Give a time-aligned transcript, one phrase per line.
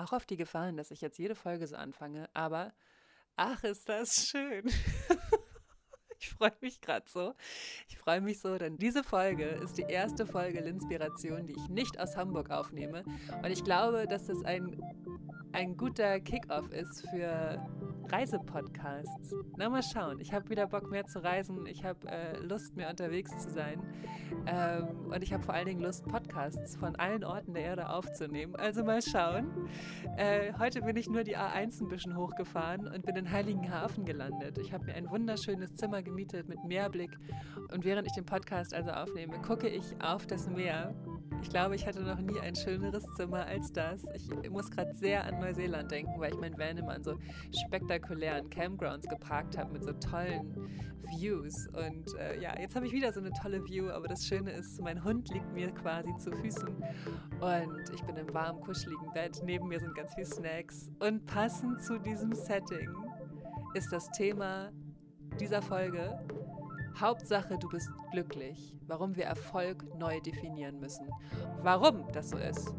[0.00, 2.72] Auch auf die Gefahren, dass ich jetzt jede Folge so anfange, aber
[3.36, 4.64] ach, ist das schön.
[6.22, 7.32] Ich freue mich gerade so.
[7.88, 11.98] Ich freue mich so, denn diese Folge ist die erste Folge Linspiration, die ich nicht
[11.98, 13.04] aus Hamburg aufnehme.
[13.42, 14.78] Und ich glaube, dass das ein,
[15.52, 17.66] ein guter Kickoff ist für
[18.12, 19.34] Reisepodcasts.
[19.56, 20.20] Na, mal schauen.
[20.20, 21.66] Ich habe wieder Bock mehr zu reisen.
[21.66, 23.82] Ich habe äh, Lust, mehr unterwegs zu sein.
[24.46, 28.56] Ähm, und ich habe vor allen Dingen Lust, Podcasts von allen Orten der Erde aufzunehmen.
[28.56, 29.68] Also mal schauen.
[30.16, 34.58] Äh, heute bin ich nur die A1 ein bisschen hochgefahren und bin in Heiligenhafen gelandet.
[34.58, 37.16] Ich habe mir ein wunderschönes Zimmer gemietet mit Meerblick.
[37.72, 40.94] Und während ich den Podcast also aufnehme, gucke ich auf das Meer
[41.42, 44.04] ich glaube, ich hatte noch nie ein schöneres Zimmer als das.
[44.14, 47.18] Ich muss gerade sehr an Neuseeland denken, weil ich mein Van immer an so
[47.66, 50.54] spektakulären Campgrounds geparkt habe mit so tollen
[51.10, 51.66] Views.
[51.68, 54.80] Und äh, ja, jetzt habe ich wieder so eine tolle View, aber das Schöne ist,
[54.80, 56.68] mein Hund liegt mir quasi zu Füßen
[57.40, 59.40] und ich bin im warmen, kuscheligen Bett.
[59.44, 60.90] Neben mir sind ganz viele Snacks.
[61.00, 62.90] Und passend zu diesem Setting
[63.74, 64.70] ist das Thema
[65.38, 66.18] dieser Folge
[66.98, 68.76] Hauptsache, du bist glücklich.
[68.86, 71.08] Warum wir Erfolg neu definieren müssen.
[71.62, 72.74] Warum das so ist.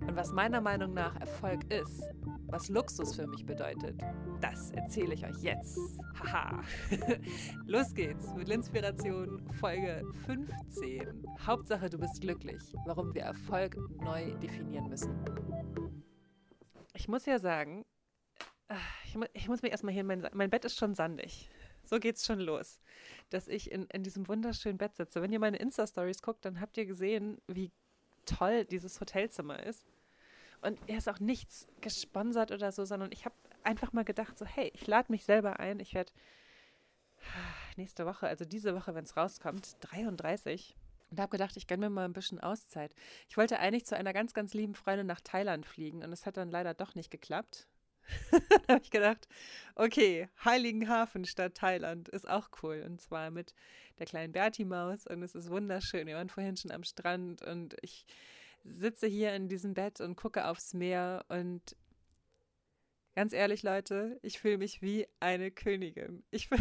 [0.00, 2.02] Und was meiner Meinung nach Erfolg ist.
[2.46, 4.00] Was Luxus für mich bedeutet.
[4.40, 5.78] Das erzähle ich euch jetzt.
[6.18, 6.62] Haha.
[7.66, 11.24] Los geht's mit Inspiration Folge 15.
[11.46, 12.74] Hauptsache, du bist glücklich.
[12.86, 15.14] Warum wir Erfolg neu definieren müssen.
[16.94, 17.84] Ich muss ja sagen,
[18.68, 21.50] ah, ich, ich muss mir erstmal hier, mein, mein Bett ist schon sandig.
[21.90, 22.80] So geht's schon los
[23.30, 25.22] dass ich in, in diesem wunderschönen Bett sitze.
[25.22, 27.70] Wenn ihr meine Insta-Stories guckt, dann habt ihr gesehen, wie
[28.26, 29.84] toll dieses Hotelzimmer ist.
[30.62, 34.44] Und er ist auch nichts gesponsert oder so, sondern ich habe einfach mal gedacht, so,
[34.44, 35.80] hey, ich lade mich selber ein.
[35.80, 36.12] Ich werde
[37.76, 40.76] nächste Woche, also diese Woche, wenn es rauskommt, 33.
[41.10, 42.94] Und habe gedacht, ich gönne mir mal ein bisschen Auszeit.
[43.28, 46.36] Ich wollte eigentlich zu einer ganz, ganz lieben Freundin nach Thailand fliegen und es hat
[46.36, 47.66] dann leider doch nicht geklappt.
[48.66, 49.28] da habe ich gedacht,
[49.74, 52.82] okay, Heiligenhafen statt Thailand ist auch cool.
[52.86, 53.54] Und zwar mit
[53.98, 56.06] der kleinen Berti-Maus und es ist wunderschön.
[56.06, 58.06] Wir waren vorhin schon am Strand und ich
[58.64, 61.76] sitze hier in diesem Bett und gucke aufs Meer und
[63.14, 66.22] ganz ehrlich, Leute, ich fühle mich wie eine Königin.
[66.30, 66.48] Ich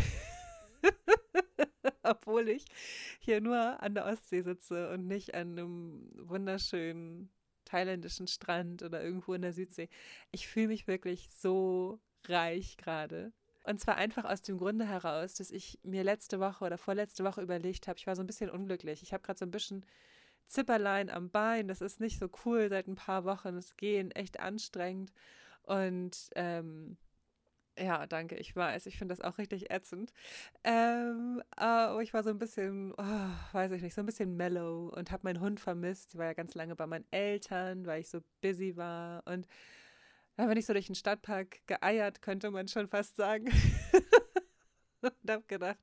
[2.04, 2.66] obwohl ich
[3.20, 7.30] hier nur an der Ostsee sitze und nicht an einem wunderschönen
[7.70, 9.90] thailändischen Strand oder irgendwo in der Südsee.
[10.32, 13.32] Ich fühle mich wirklich so reich gerade.
[13.64, 17.42] Und zwar einfach aus dem Grunde heraus, dass ich mir letzte Woche oder vorletzte Woche
[17.42, 19.04] überlegt habe, ich war so ein bisschen unglücklich.
[19.04, 19.86] Ich habe gerade so ein bisschen
[20.48, 21.68] Zipperlein am Bein.
[21.68, 23.56] Das ist nicht so cool seit ein paar Wochen.
[23.58, 25.12] Es gehen echt anstrengend.
[25.64, 26.98] Und ähm,
[27.80, 30.12] ja, danke, ich weiß, ich finde das auch richtig ätzend.
[30.64, 34.90] Ähm, aber ich war so ein bisschen, oh, weiß ich nicht, so ein bisschen mellow
[34.96, 36.14] und habe meinen Hund vermisst.
[36.14, 39.26] Ich war ja ganz lange bei meinen Eltern, weil ich so busy war.
[39.26, 39.48] Und
[40.36, 43.46] dann bin ich so durch den Stadtpark geeiert, könnte man schon fast sagen.
[45.02, 45.80] und habe gedacht,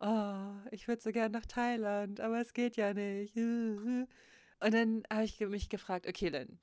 [0.00, 3.36] oh, ich würde so gern nach Thailand, aber es geht ja nicht.
[3.36, 4.08] Und
[4.60, 6.58] dann habe ich mich gefragt, okay, Lynn,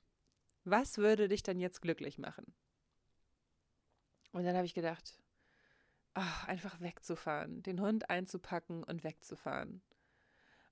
[0.64, 2.54] was würde dich denn jetzt glücklich machen?
[4.32, 5.18] Und dann habe ich gedacht,
[6.14, 9.82] ach, einfach wegzufahren, den Hund einzupacken und wegzufahren.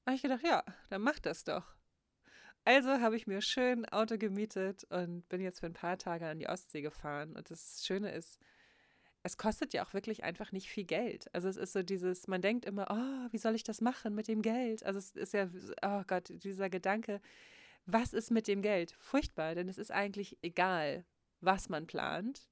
[0.05, 1.75] Und ich gedacht, ja, dann mach das doch.
[2.65, 6.39] Also habe ich mir schön Auto gemietet und bin jetzt für ein paar Tage an
[6.39, 7.35] die Ostsee gefahren.
[7.37, 8.39] Und das Schöne ist,
[9.23, 11.33] es kostet ja auch wirklich einfach nicht viel Geld.
[11.35, 14.29] Also es ist so dieses, man denkt immer, oh, wie soll ich das machen mit
[14.29, 14.85] dem Geld?
[14.85, 15.49] Also es ist ja,
[15.83, 17.21] oh Gott, dieser Gedanke,
[17.87, 18.95] was ist mit dem Geld?
[19.01, 21.05] Furchtbar, denn es ist eigentlich egal,
[21.41, 22.49] was man plant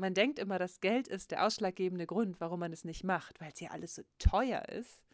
[0.00, 3.52] man denkt immer, das Geld ist der ausschlaggebende Grund, warum man es nicht macht, weil
[3.52, 5.04] es ja alles so teuer ist.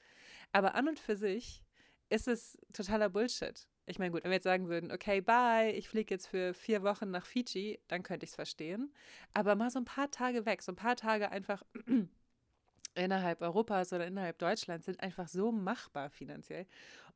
[0.52, 1.62] Aber an und für sich
[2.08, 3.66] ist es totaler Bullshit.
[3.86, 6.82] Ich meine, gut, wenn wir jetzt sagen würden, okay, bye, ich fliege jetzt für vier
[6.82, 8.92] Wochen nach Fiji, dann könnte ich es verstehen.
[9.32, 11.62] Aber mal so ein paar Tage weg, so ein paar Tage einfach
[12.94, 16.66] innerhalb Europas oder innerhalb Deutschlands sind einfach so machbar finanziell.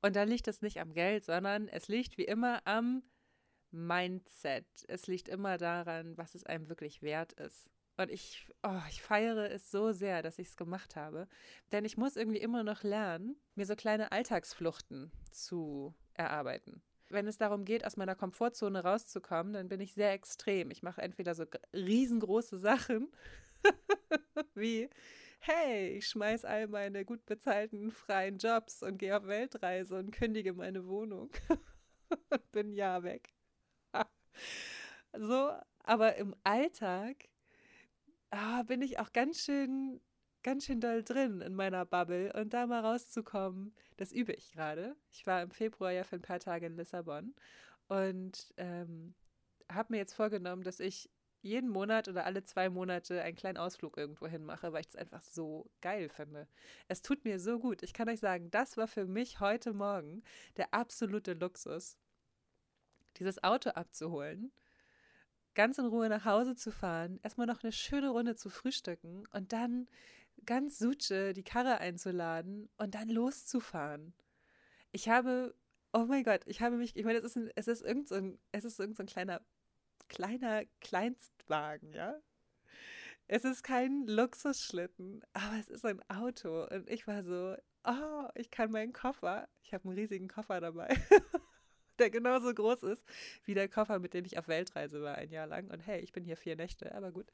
[0.02, 3.02] Und da liegt es nicht am Geld, sondern es liegt wie immer am
[3.70, 4.66] Mindset.
[4.88, 7.70] Es liegt immer daran, was es einem wirklich wert ist.
[7.96, 11.28] Und ich, oh, ich feiere es so sehr, dass ich es gemacht habe.
[11.70, 16.82] Denn ich muss irgendwie immer noch lernen, mir so kleine Alltagsfluchten zu erarbeiten.
[17.10, 20.70] Wenn es darum geht, aus meiner Komfortzone rauszukommen, dann bin ich sehr extrem.
[20.70, 21.44] Ich mache entweder so
[21.74, 23.12] riesengroße Sachen,
[24.54, 24.88] wie,
[25.40, 30.54] hey, ich schmeiß all meine gut bezahlten freien Jobs und gehe auf Weltreise und kündige
[30.54, 31.30] meine Wohnung
[32.30, 33.34] und bin ja weg.
[35.12, 35.52] So,
[35.84, 37.28] aber im Alltag
[38.30, 40.00] ah, bin ich auch ganz schön,
[40.42, 44.96] ganz schön doll drin in meiner Bubble und da mal rauszukommen, das übe ich gerade.
[45.10, 47.34] Ich war im Februar ja für ein paar Tage in Lissabon
[47.88, 49.14] und ähm,
[49.70, 51.10] habe mir jetzt vorgenommen, dass ich
[51.42, 54.96] jeden Monat oder alle zwei Monate einen kleinen Ausflug irgendwo hin mache, weil ich das
[54.96, 56.46] einfach so geil finde.
[56.88, 57.82] Es tut mir so gut.
[57.82, 60.22] Ich kann euch sagen, das war für mich heute Morgen
[60.58, 61.96] der absolute Luxus,
[63.18, 64.52] dieses Auto abzuholen,
[65.54, 69.52] ganz in Ruhe nach Hause zu fahren, erstmal noch eine schöne Runde zu frühstücken und
[69.52, 69.88] dann
[70.46, 74.14] ganz Suche die Karre einzuladen und dann loszufahren.
[74.92, 75.54] Ich habe,
[75.92, 78.14] oh mein Gott, ich habe mich, ich meine, es ist, ein, es ist irgend so
[78.16, 79.40] ein, es ist irgend so ein kleiner
[80.10, 82.20] kleiner Kleinstwagen, ja.
[83.28, 86.66] Es ist kein Luxusschlitten, aber es ist ein Auto.
[86.66, 90.88] Und ich war so, oh, ich kann meinen Koffer, ich habe einen riesigen Koffer dabei,
[92.00, 93.04] der genauso groß ist
[93.44, 95.70] wie der Koffer, mit dem ich auf Weltreise war ein Jahr lang.
[95.70, 97.26] Und hey, ich bin hier vier Nächte, aber gut.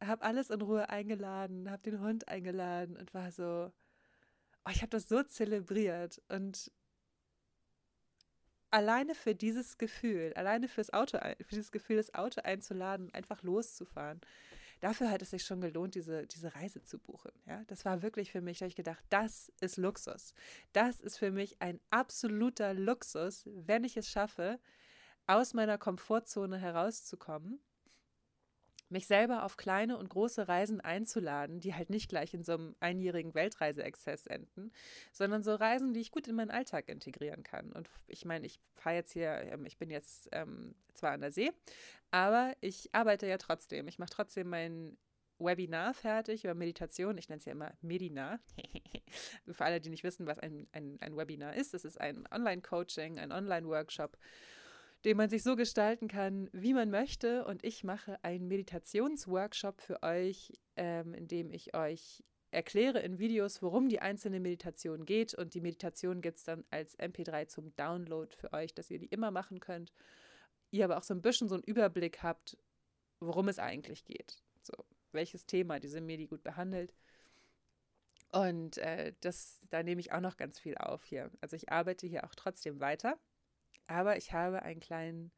[0.00, 3.72] Habe alles in Ruhe eingeladen, habe den Hund eingeladen und war so,
[4.64, 6.22] oh, ich habe das so zelebriert.
[6.28, 6.70] Und
[8.70, 14.20] alleine für dieses Gefühl, alleine fürs Auto, für dieses Gefühl, das Auto einzuladen, einfach loszufahren,
[14.80, 17.32] dafür hat es sich schon gelohnt, diese, diese Reise zu buchen.
[17.46, 20.34] Ja, das war wirklich für mich, da habe ich gedacht, das ist Luxus.
[20.72, 24.58] Das ist für mich ein absoluter Luxus, wenn ich es schaffe,
[25.26, 27.60] aus meiner Komfortzone herauszukommen
[28.90, 32.76] mich selber auf kleine und große Reisen einzuladen, die halt nicht gleich in so einem
[32.80, 34.72] einjährigen Weltreiseexzess enden,
[35.12, 37.72] sondern so Reisen, die ich gut in meinen Alltag integrieren kann.
[37.72, 41.32] Und ich meine, ich fahre jetzt hier, ähm, ich bin jetzt ähm, zwar an der
[41.32, 41.52] See,
[42.10, 43.88] aber ich arbeite ja trotzdem.
[43.88, 44.96] Ich mache trotzdem mein
[45.38, 47.16] Webinar fertig über Meditation.
[47.18, 48.40] Ich nenne es ja immer Medinar.
[49.50, 53.18] Für alle, die nicht wissen, was ein, ein, ein Webinar ist, es ist ein Online-Coaching,
[53.18, 54.16] ein Online-Workshop
[55.04, 57.44] den man sich so gestalten kann, wie man möchte.
[57.44, 63.62] Und ich mache einen Meditationsworkshop für euch, ähm, in dem ich euch erkläre in Videos,
[63.62, 65.34] worum die einzelne Meditation geht.
[65.34, 69.06] Und die Meditation gibt es dann als MP3 zum Download für euch, dass ihr die
[69.06, 69.92] immer machen könnt.
[70.70, 72.56] Ihr aber auch so ein bisschen so einen Überblick habt,
[73.20, 74.42] worum es eigentlich geht.
[74.62, 74.74] So,
[75.12, 76.94] welches Thema diese Medi gut behandelt.
[78.30, 81.30] Und äh, das, da nehme ich auch noch ganz viel auf hier.
[81.40, 83.18] Also ich arbeite hier auch trotzdem weiter.
[83.88, 85.32] Aber ich habe einen kleinen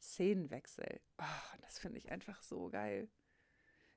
[0.00, 1.00] Szenenwechsel.
[1.18, 3.10] Oh, das finde ich einfach so geil.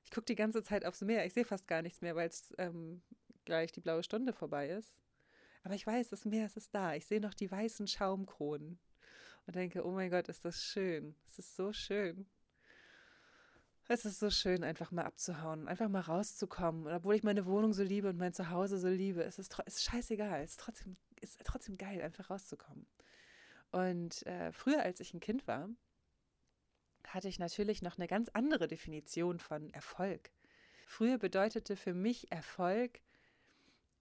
[0.04, 1.24] Ich gucke die ganze Zeit aufs Meer.
[1.24, 3.02] Ich sehe fast gar nichts mehr, weil es ähm,
[3.44, 4.92] gleich die blaue Stunde vorbei ist.
[5.62, 6.94] Aber ich weiß, das Meer ist da.
[6.94, 8.80] Ich sehe noch die weißen Schaumkronen
[9.46, 11.14] und denke, oh mein Gott, ist das schön.
[11.26, 12.26] Es ist so schön.
[13.86, 16.86] Es ist so schön, einfach mal abzuhauen, einfach mal rauszukommen.
[16.86, 19.82] Und obwohl ich meine Wohnung so liebe und mein Zuhause so liebe, ist es ist
[19.82, 20.42] scheißegal.
[20.42, 22.86] Es ist trotzdem, ist trotzdem geil, einfach rauszukommen.
[23.70, 25.68] Und äh, früher, als ich ein Kind war,
[27.06, 30.30] hatte ich natürlich noch eine ganz andere Definition von Erfolg.
[30.86, 33.00] Früher bedeutete für mich Erfolg,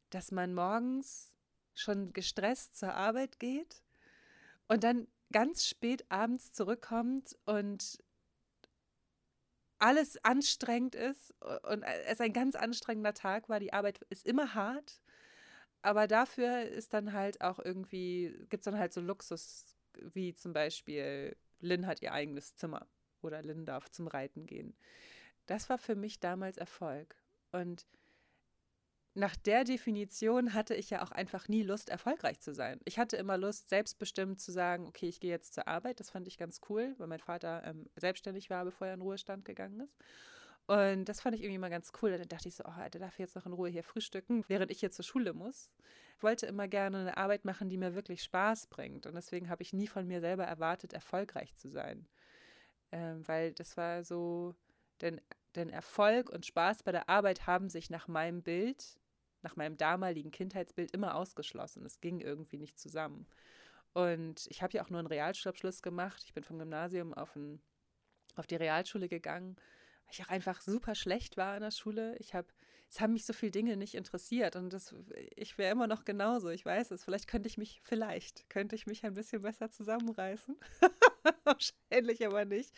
[0.10, 1.36] dass man morgens
[1.76, 3.84] schon gestresst zur Arbeit geht
[4.68, 8.04] und dann ganz spät abends zurückkommt und
[9.78, 11.34] alles anstrengend ist
[11.64, 13.60] und es ein ganz anstrengender Tag war.
[13.60, 15.00] Die Arbeit ist immer hart
[15.82, 19.66] aber dafür ist dann halt auch irgendwie, gibt es dann halt so Luxus,
[20.14, 22.88] wie zum Beispiel, Lynn hat ihr eigenes Zimmer
[23.22, 24.76] oder Lynn darf zum Reiten gehen.
[25.46, 27.16] Das war für mich damals Erfolg.
[27.52, 27.86] Und
[29.16, 32.80] nach der Definition hatte ich ja auch einfach nie Lust, erfolgreich zu sein.
[32.86, 36.00] Ich hatte immer Lust, selbstbestimmt zu sagen, okay, ich gehe jetzt zur Arbeit.
[36.00, 39.46] Das fand ich ganz cool, weil mein Vater ähm, selbstständig war, bevor er in Ruhestand
[39.46, 39.98] gegangen ist.
[40.70, 42.16] Und das fand ich irgendwie mal ganz cool.
[42.16, 44.82] Dann dachte ich so, oh, der darf jetzt noch in Ruhe hier frühstücken, während ich
[44.82, 45.72] hier zur Schule muss.
[46.16, 49.08] Ich wollte immer gerne eine Arbeit machen, die mir wirklich Spaß bringt.
[49.08, 52.08] Und deswegen habe ich nie von mir selber erwartet, erfolgreich zu sein.
[52.92, 54.54] Ähm, weil das war so,
[55.02, 55.20] denn,
[55.56, 59.00] denn Erfolg und Spaß bei der Arbeit haben sich nach meinem Bild,
[59.42, 61.84] nach meinem damaligen Kindheitsbild immer ausgeschlossen.
[61.84, 63.26] Es ging irgendwie nicht zusammen.
[63.94, 66.22] Und ich habe ja auch nur einen Realschulabschluss gemacht.
[66.28, 67.60] Ich bin vom Gymnasium auf, ein,
[68.36, 69.58] auf die Realschule gegangen
[70.10, 72.16] weil ich auch einfach super schlecht war in der Schule.
[72.18, 72.48] Ich habe,
[72.90, 74.94] es haben mich so viele Dinge nicht interessiert und das,
[75.36, 76.50] ich wäre immer noch genauso.
[76.50, 77.04] Ich weiß es.
[77.04, 80.58] Vielleicht könnte ich mich, vielleicht könnte ich mich ein bisschen besser zusammenreißen.
[81.44, 82.72] Wahrscheinlich aber nicht.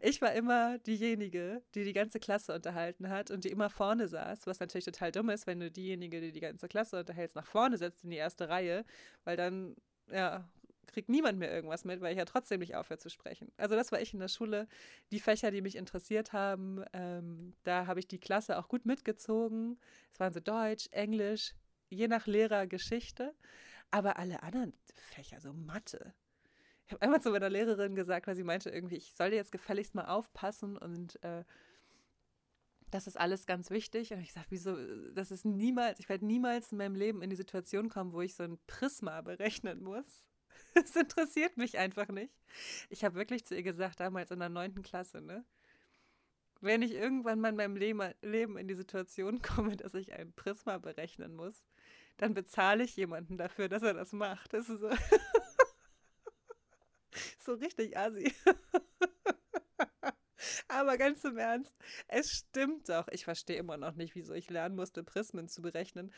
[0.00, 4.46] Ich war immer diejenige, die die ganze Klasse unterhalten hat und die immer vorne saß,
[4.46, 7.76] was natürlich total dumm ist, wenn du diejenige, die die ganze Klasse unterhältst, nach vorne
[7.76, 8.84] setzt in die erste Reihe,
[9.24, 9.76] weil dann
[10.10, 10.48] ja,
[10.92, 13.52] kriegt niemand mehr irgendwas mit, weil ich ja trotzdem nicht aufhöre zu sprechen.
[13.56, 14.68] Also das war ich in der Schule.
[15.10, 19.78] Die Fächer, die mich interessiert haben, ähm, da habe ich die Klasse auch gut mitgezogen.
[20.12, 21.54] Es waren so Deutsch, Englisch,
[21.88, 23.34] je nach Lehrer Geschichte.
[23.90, 26.14] Aber alle anderen Fächer, so Mathe.
[26.86, 29.94] Ich habe einmal zu meiner Lehrerin gesagt, weil sie meinte irgendwie, ich soll jetzt gefälligst
[29.94, 31.44] mal aufpassen und äh,
[32.90, 34.12] das ist alles ganz wichtig.
[34.12, 34.76] Und ich gesagt, wieso,
[35.12, 38.34] das ist niemals, ich werde niemals in meinem Leben in die Situation kommen, wo ich
[38.34, 40.26] so ein Prisma berechnen muss.
[40.74, 42.32] Es interessiert mich einfach nicht.
[42.88, 45.44] Ich habe wirklich zu ihr gesagt, damals in der neunten Klasse, ne?
[46.60, 50.78] Wenn ich irgendwann mal in meinem Leben in die Situation komme, dass ich ein Prisma
[50.78, 51.64] berechnen muss,
[52.18, 54.52] dann bezahle ich jemanden dafür, dass er das macht.
[54.52, 54.90] Das ist so,
[57.38, 58.34] so richtig assi.
[60.68, 61.74] Aber ganz im Ernst,
[62.08, 63.08] es stimmt doch.
[63.08, 66.12] Ich verstehe immer noch nicht, wieso ich lernen musste, Prismen zu berechnen.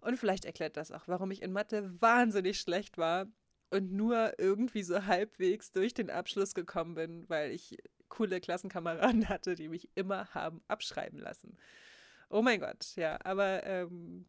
[0.00, 3.26] Und vielleicht erklärt das auch, warum ich in Mathe wahnsinnig schlecht war
[3.70, 7.76] und nur irgendwie so halbwegs durch den Abschluss gekommen bin, weil ich
[8.08, 11.56] coole Klassenkameraden hatte, die mich immer haben abschreiben lassen.
[12.30, 14.26] Oh mein Gott, ja, aber ähm,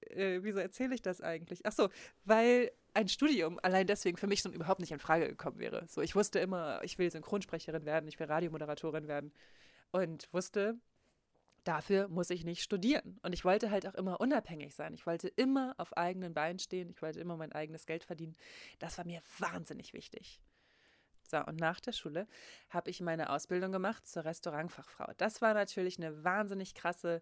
[0.00, 1.64] äh, wieso erzähle ich das eigentlich?
[1.64, 1.88] Ach so,
[2.24, 5.86] weil ein Studium allein deswegen für mich so überhaupt nicht in Frage gekommen wäre.
[5.88, 9.32] So, ich wusste immer, ich will Synchronsprecherin werden, ich will Radiomoderatorin werden
[9.90, 10.78] und wusste,
[11.66, 13.18] dafür muss ich nicht studieren.
[13.22, 14.94] Und ich wollte halt auch immer unabhängig sein.
[14.94, 16.90] Ich wollte immer auf eigenen Beinen stehen.
[16.90, 18.36] Ich wollte immer mein eigenes Geld verdienen.
[18.78, 20.40] Das war mir wahnsinnig wichtig.
[21.28, 22.28] So, und nach der Schule
[22.70, 25.12] habe ich meine Ausbildung gemacht zur Restaurantfachfrau.
[25.16, 27.20] Das war natürlich eine wahnsinnig krasse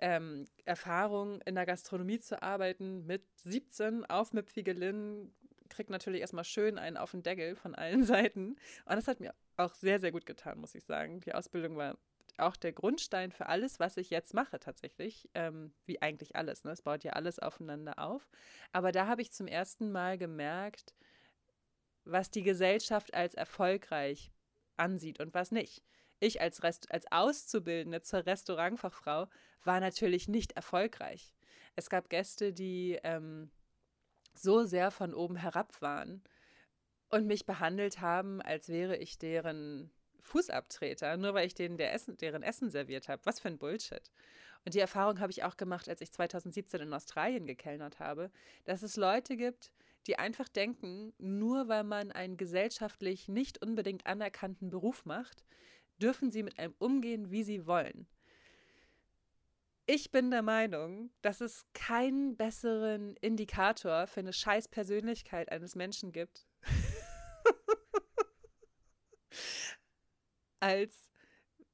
[0.00, 3.06] ähm, Erfahrung, in der Gastronomie zu arbeiten.
[3.06, 5.32] Mit 17 aufmüpfige Lynn
[5.68, 8.56] kriegt natürlich erstmal schön einen auf den Deckel von allen Seiten.
[8.84, 11.20] Und das hat mir auch sehr, sehr gut getan, muss ich sagen.
[11.20, 11.96] Die Ausbildung war
[12.38, 16.64] auch der Grundstein für alles, was ich jetzt mache tatsächlich, ähm, wie eigentlich alles.
[16.64, 16.72] Ne?
[16.72, 18.28] Es baut ja alles aufeinander auf.
[18.72, 20.94] Aber da habe ich zum ersten Mal gemerkt,
[22.04, 24.32] was die Gesellschaft als erfolgreich
[24.76, 25.82] ansieht und was nicht.
[26.18, 29.28] Ich als, Rest als Auszubildende zur Restaurantfachfrau
[29.64, 31.34] war natürlich nicht erfolgreich.
[31.76, 33.50] Es gab Gäste, die ähm,
[34.34, 36.22] so sehr von oben herab waren
[37.08, 42.16] und mich behandelt haben, als wäre ich deren Fußabtreter, nur weil ich denen der Essen,
[42.16, 43.22] deren Essen serviert habe.
[43.24, 44.10] Was für ein Bullshit.
[44.64, 48.30] Und die Erfahrung habe ich auch gemacht, als ich 2017 in Australien gekellnert habe,
[48.64, 49.72] dass es Leute gibt,
[50.06, 55.44] die einfach denken, nur weil man einen gesellschaftlich nicht unbedingt anerkannten Beruf macht,
[56.00, 58.06] dürfen sie mit einem umgehen, wie sie wollen.
[59.86, 66.12] Ich bin der Meinung, dass es keinen besseren Indikator für eine scheiß Persönlichkeit eines Menschen
[66.12, 66.46] gibt,
[70.60, 71.10] als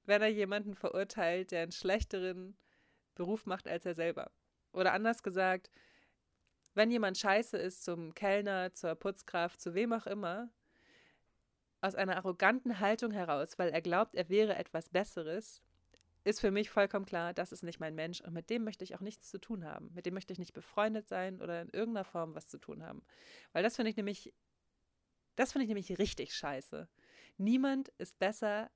[0.05, 2.57] wenn er jemanden verurteilt, der einen schlechteren
[3.14, 4.31] Beruf macht als er selber.
[4.73, 5.71] Oder anders gesagt,
[6.75, 10.50] wenn jemand scheiße ist zum Kellner, zur Putzkraft, zu wem auch immer,
[11.81, 15.62] aus einer arroganten Haltung heraus, weil er glaubt, er wäre etwas Besseres,
[16.25, 18.95] ist für mich vollkommen klar, das ist nicht mein Mensch und mit dem möchte ich
[18.97, 19.93] auch nichts zu tun haben.
[19.95, 23.02] Mit dem möchte ich nicht befreundet sein oder in irgendeiner Form was zu tun haben.
[23.52, 24.35] Weil das finde ich nämlich,
[25.37, 26.88] das finde ich nämlich richtig scheiße.
[27.38, 28.71] Niemand ist besser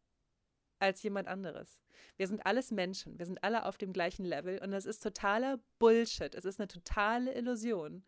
[0.78, 1.80] als jemand anderes.
[2.16, 5.60] Wir sind alles Menschen, wir sind alle auf dem gleichen Level und das ist totaler
[5.78, 6.34] Bullshit.
[6.34, 8.04] Es ist eine totale Illusion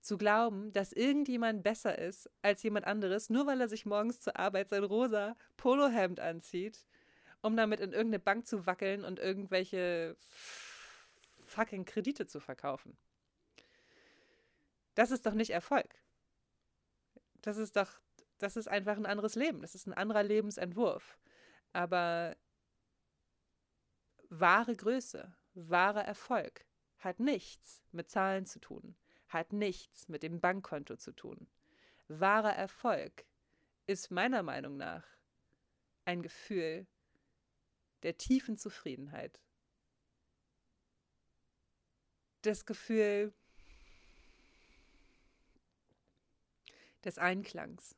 [0.00, 4.38] zu glauben, dass irgendjemand besser ist als jemand anderes, nur weil er sich morgens zur
[4.38, 6.86] Arbeit sein rosa Polohemd anzieht,
[7.42, 10.16] um damit in irgendeine Bank zu wackeln und irgendwelche
[11.46, 12.96] fucking Kredite zu verkaufen.
[14.94, 15.94] Das ist doch nicht Erfolg.
[17.42, 18.00] Das ist doch,
[18.38, 19.60] das ist einfach ein anderes Leben.
[19.60, 21.18] Das ist ein anderer Lebensentwurf.
[21.72, 22.36] Aber
[24.28, 26.64] wahre Größe, wahrer Erfolg
[26.98, 28.96] hat nichts mit Zahlen zu tun,
[29.28, 31.48] hat nichts mit dem Bankkonto zu tun.
[32.08, 33.24] Wahrer Erfolg
[33.86, 35.04] ist meiner Meinung nach
[36.04, 36.86] ein Gefühl
[38.02, 39.40] der tiefen Zufriedenheit.
[42.42, 43.34] Das Gefühl
[47.04, 47.96] des Einklangs,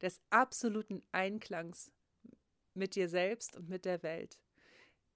[0.00, 1.92] des absoluten Einklangs
[2.74, 4.38] mit dir selbst und mit der Welt.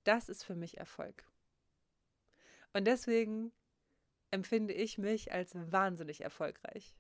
[0.04, 1.25] Das ist für mich Erfolg.
[2.73, 3.52] Und deswegen
[4.30, 6.94] empfinde ich mich als wahnsinnig erfolgreich.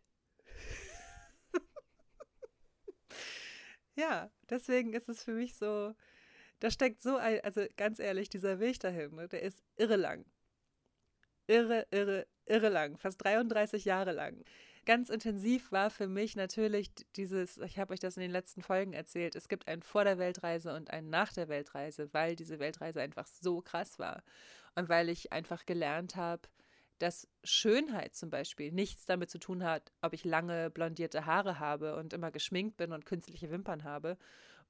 [3.94, 5.94] ja, deswegen ist es für mich so,
[6.58, 10.24] da steckt so ein, also ganz ehrlich, dieser Weg dahin, ne, der ist irre lang.
[11.46, 14.44] Irre, irre, irre lang, fast 33 Jahre lang
[14.84, 18.92] ganz intensiv war für mich natürlich dieses, ich habe euch das in den letzten Folgen
[18.92, 23.00] erzählt, es gibt ein vor der Weltreise und ein nach der Weltreise, weil diese Weltreise
[23.00, 24.22] einfach so krass war.
[24.74, 26.42] Und weil ich einfach gelernt habe,
[26.98, 31.96] dass Schönheit zum Beispiel nichts damit zu tun hat, ob ich lange blondierte Haare habe
[31.96, 34.18] und immer geschminkt bin und künstliche Wimpern habe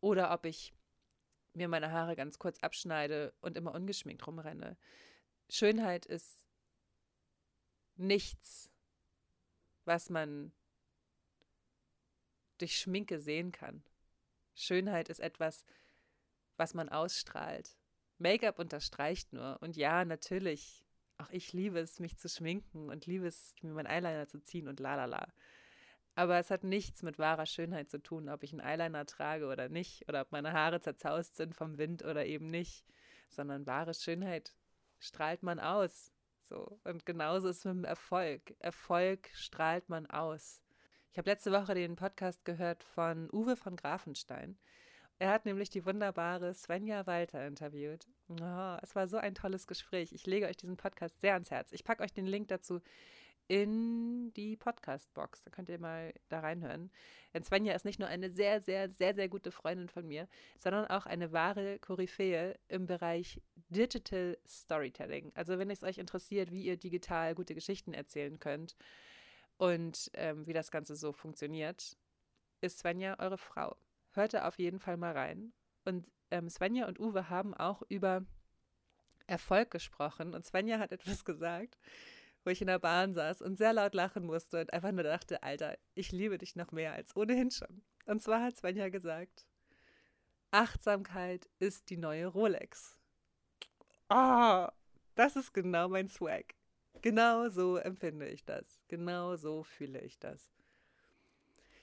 [0.00, 0.72] oder ob ich
[1.54, 4.76] mir meine Haare ganz kurz abschneide und immer ungeschminkt rumrenne.
[5.48, 6.46] Schönheit ist
[7.96, 8.70] nichts
[9.88, 10.52] was man
[12.58, 13.82] durch Schminke sehen kann.
[14.54, 15.64] Schönheit ist etwas,
[16.56, 17.76] was man ausstrahlt.
[18.18, 19.58] Make-up unterstreicht nur.
[19.62, 20.84] Und ja, natürlich,
[21.16, 24.68] auch ich liebe es, mich zu schminken und liebe es, mir meinen Eyeliner zu ziehen
[24.68, 25.32] und lalala.
[26.14, 29.68] Aber es hat nichts mit wahrer Schönheit zu tun, ob ich einen Eyeliner trage oder
[29.68, 32.84] nicht, oder ob meine Haare zerzaust sind vom Wind oder eben nicht,
[33.28, 34.52] sondern wahre Schönheit
[34.98, 36.12] strahlt man aus.
[36.48, 36.80] So.
[36.84, 38.56] Und genauso ist es mit dem Erfolg.
[38.58, 40.62] Erfolg strahlt man aus.
[41.12, 44.58] Ich habe letzte Woche den Podcast gehört von Uwe von Grafenstein.
[45.18, 48.06] Er hat nämlich die wunderbare Svenja Walter interviewt.
[48.28, 50.12] Oh, es war so ein tolles Gespräch.
[50.12, 51.72] Ich lege euch diesen Podcast sehr ans Herz.
[51.72, 52.80] Ich packe euch den Link dazu
[53.48, 55.42] in die Podcast-Box.
[55.42, 56.90] Da könnt ihr mal da reinhören.
[57.32, 60.28] Denn Svenja ist nicht nur eine sehr, sehr, sehr, sehr gute Freundin von mir,
[60.58, 63.40] sondern auch eine wahre Koryphäe im Bereich
[63.70, 65.32] Digital Storytelling.
[65.34, 68.76] Also wenn es euch interessiert, wie ihr digital gute Geschichten erzählen könnt
[69.56, 71.96] und ähm, wie das Ganze so funktioniert,
[72.60, 73.76] ist Svenja eure Frau.
[74.12, 75.52] Hört da auf jeden Fall mal rein.
[75.84, 78.26] Und ähm, Svenja und Uwe haben auch über
[79.26, 80.34] Erfolg gesprochen.
[80.34, 81.78] Und Svenja hat etwas gesagt,
[82.48, 85.42] wo ich in der Bahn saß und sehr laut lachen musste und einfach nur dachte,
[85.42, 87.82] Alter, ich liebe dich noch mehr als ohnehin schon.
[88.06, 89.46] Und zwar hat Svenja gesagt,
[90.50, 92.98] Achtsamkeit ist die neue Rolex.
[94.08, 94.72] Ah, oh,
[95.14, 96.54] das ist genau mein Swag.
[97.02, 98.80] Genau so empfinde ich das.
[98.88, 100.50] Genau so fühle ich das.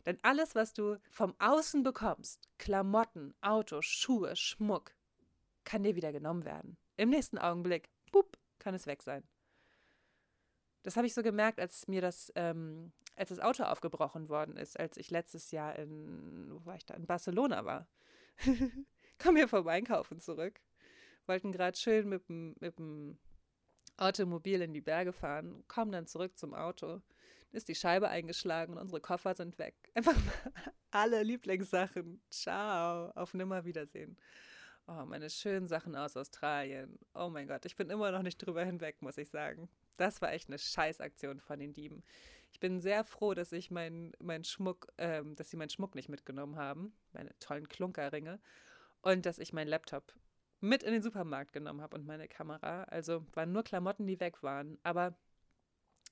[0.07, 4.95] Denn alles, was du vom Außen bekommst, Klamotten, Auto, Schuhe, Schmuck,
[5.63, 6.75] kann dir wieder genommen werden.
[6.98, 9.27] Im nächsten Augenblick, bup, kann es weg sein.
[10.86, 14.80] Das habe ich so gemerkt, als mir das, ähm, als das Auto aufgebrochen worden ist,
[14.80, 17.88] als ich letztes Jahr in, wo war ich da, in Barcelona war.
[19.18, 20.62] Komm hier vom Einkaufen zurück.
[21.25, 23.18] Wollten gerade schön mit dem
[23.98, 27.01] Automobil in die Berge fahren, kommen dann zurück zum Auto
[27.56, 29.75] ist die Scheibe eingeschlagen und unsere Koffer sind weg.
[29.94, 30.15] Einfach
[30.92, 32.22] alle Lieblingssachen.
[32.30, 34.18] Ciao, auf Nimmerwiedersehen.
[34.88, 37.00] Oh, meine schönen Sachen aus Australien.
[37.15, 39.68] Oh mein Gott, ich bin immer noch nicht drüber hinweg, muss ich sagen.
[39.98, 42.04] Das war echt eine Scheißaktion von den Dieben.
[42.52, 46.10] Ich bin sehr froh, dass ich meinen mein Schmuck, ähm, dass sie meinen Schmuck nicht
[46.10, 48.40] mitgenommen haben, meine tollen Klunkerringe,
[49.02, 50.14] und dass ich meinen Laptop
[50.62, 52.84] mit in den Supermarkt genommen habe und meine Kamera.
[52.84, 54.79] Also waren nur Klamotten, die weg waren.
[54.84, 55.16] Aber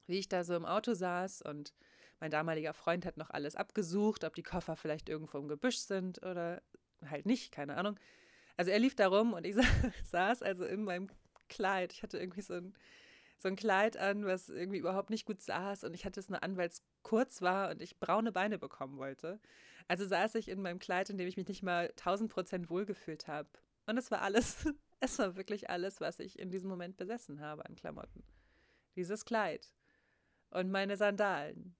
[0.05, 1.73] wie ich da so im Auto saß und
[2.19, 6.23] mein damaliger Freund hat noch alles abgesucht, ob die Koffer vielleicht irgendwo im Gebüsch sind
[6.23, 6.61] oder
[7.05, 7.99] halt nicht, keine Ahnung.
[8.55, 9.55] Also er lief da rum und ich
[10.05, 11.09] saß also in meinem
[11.49, 11.93] Kleid.
[11.93, 12.73] Ich hatte irgendwie so ein,
[13.37, 16.43] so ein Kleid an, was irgendwie überhaupt nicht gut saß und ich hatte es nur
[16.43, 19.39] an, weil es kurz war und ich braune Beine bekommen wollte.
[19.87, 23.27] Also saß ich in meinem Kleid, in dem ich mich nicht mal 1000 Prozent wohlgefühlt
[23.27, 23.49] habe.
[23.85, 24.65] Und es war alles,
[24.99, 28.23] es war wirklich alles, was ich in diesem Moment besessen habe an Klamotten.
[28.95, 29.73] Dieses Kleid
[30.51, 31.75] und meine Sandalen.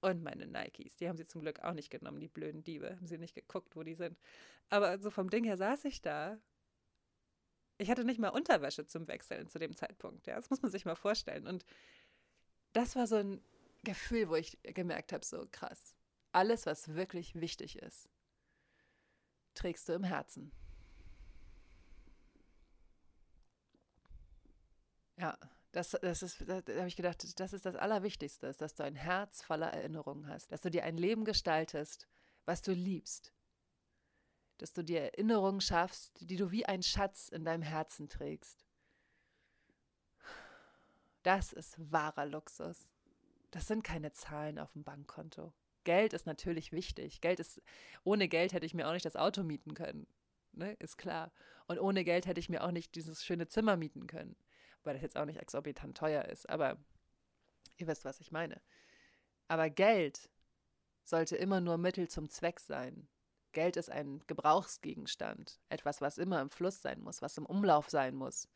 [0.00, 0.94] Und meine Nikes.
[0.96, 2.94] Die haben sie zum Glück auch nicht genommen, die blöden Diebe.
[2.94, 4.16] Haben sie nicht geguckt, wo die sind.
[4.68, 6.38] Aber so vom Ding her saß ich da.
[7.78, 10.26] Ich hatte nicht mal Unterwäsche zum Wechseln zu dem Zeitpunkt.
[10.26, 11.46] Ja, das muss man sich mal vorstellen.
[11.46, 11.64] Und
[12.72, 13.40] das war so ein
[13.84, 15.94] Gefühl, wo ich gemerkt habe, so krass.
[16.32, 18.08] Alles, was wirklich wichtig ist,
[19.54, 20.52] trägst du im Herzen.
[25.16, 25.38] Ja,
[25.72, 28.94] das, das ist, da, da habe ich gedacht, das ist das Allerwichtigste, dass du ein
[28.94, 32.08] Herz voller Erinnerungen hast, dass du dir ein Leben gestaltest,
[32.44, 33.32] was du liebst,
[34.58, 38.66] dass du dir Erinnerungen schaffst, die du wie ein Schatz in deinem Herzen trägst.
[41.22, 42.88] Das ist wahrer Luxus.
[43.50, 45.52] Das sind keine Zahlen auf dem Bankkonto.
[45.84, 47.20] Geld ist natürlich wichtig.
[47.20, 47.62] Geld ist,
[48.04, 50.06] ohne Geld hätte ich mir auch nicht das Auto mieten können.
[50.52, 50.74] Ne?
[50.74, 51.32] Ist klar.
[51.66, 54.36] Und ohne Geld hätte ich mir auch nicht dieses schöne Zimmer mieten können
[54.88, 56.78] weil das jetzt auch nicht exorbitant teuer ist, aber
[57.76, 58.60] ihr wisst, was ich meine.
[59.46, 60.30] Aber Geld
[61.04, 63.06] sollte immer nur Mittel zum Zweck sein.
[63.52, 68.14] Geld ist ein Gebrauchsgegenstand, etwas, was immer im Fluss sein muss, was im Umlauf sein
[68.14, 68.48] muss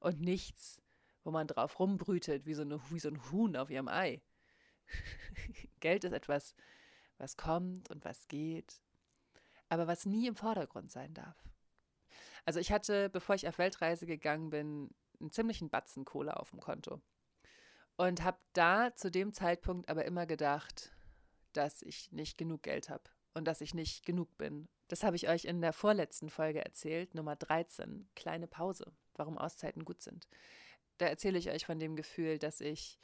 [0.00, 0.82] und nichts,
[1.24, 4.22] wo man drauf rumbrütet wie so, eine, wie so ein Huhn auf ihrem Ei.
[5.80, 6.54] Geld ist etwas,
[7.18, 8.80] was kommt und was geht,
[9.68, 11.48] aber was nie im Vordergrund sein darf.
[12.44, 16.60] Also ich hatte, bevor ich auf Weltreise gegangen bin, einen ziemlichen Batzen Kohle auf dem
[16.60, 17.00] Konto.
[17.96, 20.92] Und habe da zu dem Zeitpunkt aber immer gedacht,
[21.54, 24.68] dass ich nicht genug Geld habe und dass ich nicht genug bin.
[24.88, 29.84] Das habe ich euch in der vorletzten Folge erzählt, Nummer 13, kleine Pause, warum Auszeiten
[29.84, 30.26] gut sind.
[30.98, 32.98] Da erzähle ich euch von dem Gefühl, dass ich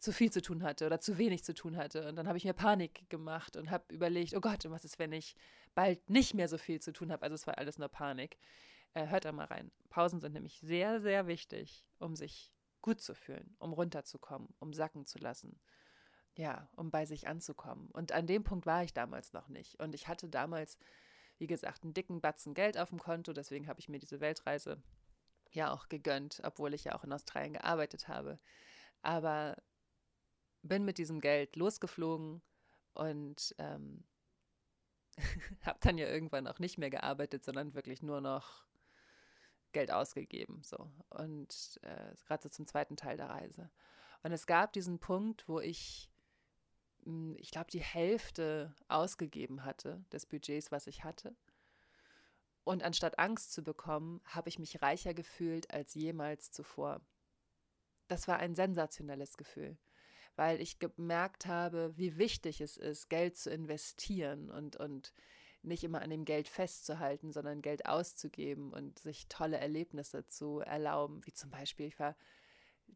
[0.00, 2.08] zu viel zu tun hatte oder zu wenig zu tun hatte.
[2.08, 5.12] Und dann habe ich mir Panik gemacht und habe überlegt, oh Gott, was ist, wenn
[5.12, 5.36] ich
[5.76, 7.22] bald nicht mehr so viel zu tun habe?
[7.22, 8.36] Also es war alles nur Panik.
[8.94, 9.70] Äh, hört da mal rein.
[9.90, 15.06] Pausen sind nämlich sehr, sehr wichtig, um sich gut zu fühlen, um runterzukommen, um sacken
[15.06, 15.60] zu lassen.
[16.36, 17.90] Ja, um bei sich anzukommen.
[17.90, 19.78] Und an dem Punkt war ich damals noch nicht.
[19.80, 20.78] Und ich hatte damals,
[21.38, 23.32] wie gesagt, einen dicken Batzen Geld auf dem Konto.
[23.32, 24.82] Deswegen habe ich mir diese Weltreise
[25.50, 28.38] ja auch gegönnt, obwohl ich ja auch in Australien gearbeitet habe.
[29.02, 29.56] Aber
[30.62, 32.40] bin mit diesem Geld losgeflogen
[32.94, 34.04] und ähm,
[35.62, 38.64] habe dann ja irgendwann auch nicht mehr gearbeitet, sondern wirklich nur noch
[39.72, 40.62] Geld ausgegeben.
[40.62, 40.90] So.
[41.10, 43.70] Und äh, gerade so zum zweiten Teil der Reise.
[44.22, 46.11] Und es gab diesen Punkt, wo ich,
[47.36, 51.34] ich glaube, die Hälfte ausgegeben hatte des Budgets, was ich hatte.
[52.64, 57.00] Und anstatt Angst zu bekommen, habe ich mich reicher gefühlt als jemals zuvor.
[58.06, 59.76] Das war ein sensationelles Gefühl,
[60.36, 65.12] weil ich gemerkt habe, wie wichtig es ist, Geld zu investieren und, und
[65.62, 71.24] nicht immer an dem Geld festzuhalten, sondern Geld auszugeben und sich tolle Erlebnisse zu erlauben.
[71.24, 72.16] Wie zum Beispiel, ich war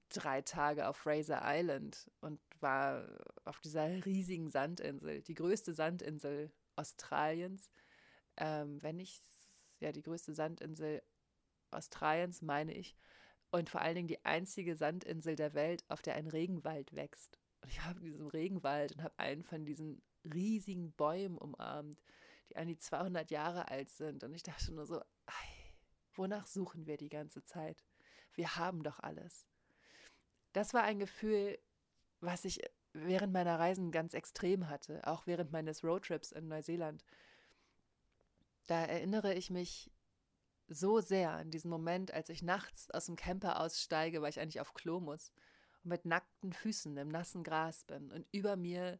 [0.08, 3.06] drei Tage auf Fraser Island und war
[3.44, 7.70] auf dieser riesigen Sandinsel, die größte Sandinsel Australiens.
[8.36, 9.22] Ähm, wenn nicht,
[9.80, 11.02] ja, die größte Sandinsel
[11.70, 12.96] Australiens, meine ich.
[13.50, 17.38] Und vor allen Dingen die einzige Sandinsel der Welt, auf der ein Regenwald wächst.
[17.62, 21.98] Und ich war in diesem Regenwald und habe einen von diesen riesigen Bäumen umarmt
[22.48, 24.24] die an die 200 Jahre alt sind.
[24.24, 25.72] Und ich dachte nur so, ei,
[26.14, 27.84] wonach suchen wir die ganze Zeit?
[28.34, 29.46] Wir haben doch alles.
[30.56, 31.58] Das war ein Gefühl,
[32.20, 32.62] was ich
[32.94, 37.04] während meiner Reisen ganz extrem hatte, auch während meines Roadtrips in Neuseeland.
[38.64, 39.90] Da erinnere ich mich
[40.66, 44.62] so sehr an diesen Moment, als ich nachts aus dem Camper aussteige, weil ich eigentlich
[44.62, 45.30] auf Klo muss
[45.84, 48.98] und mit nackten Füßen im nassen Gras bin und über mir,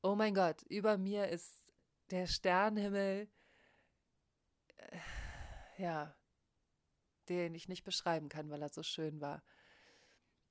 [0.00, 1.72] oh mein Gott, über mir ist
[2.10, 3.28] der Sternenhimmel,
[4.76, 4.98] äh,
[5.78, 6.14] ja,
[7.28, 9.42] den ich nicht beschreiben kann, weil er so schön war.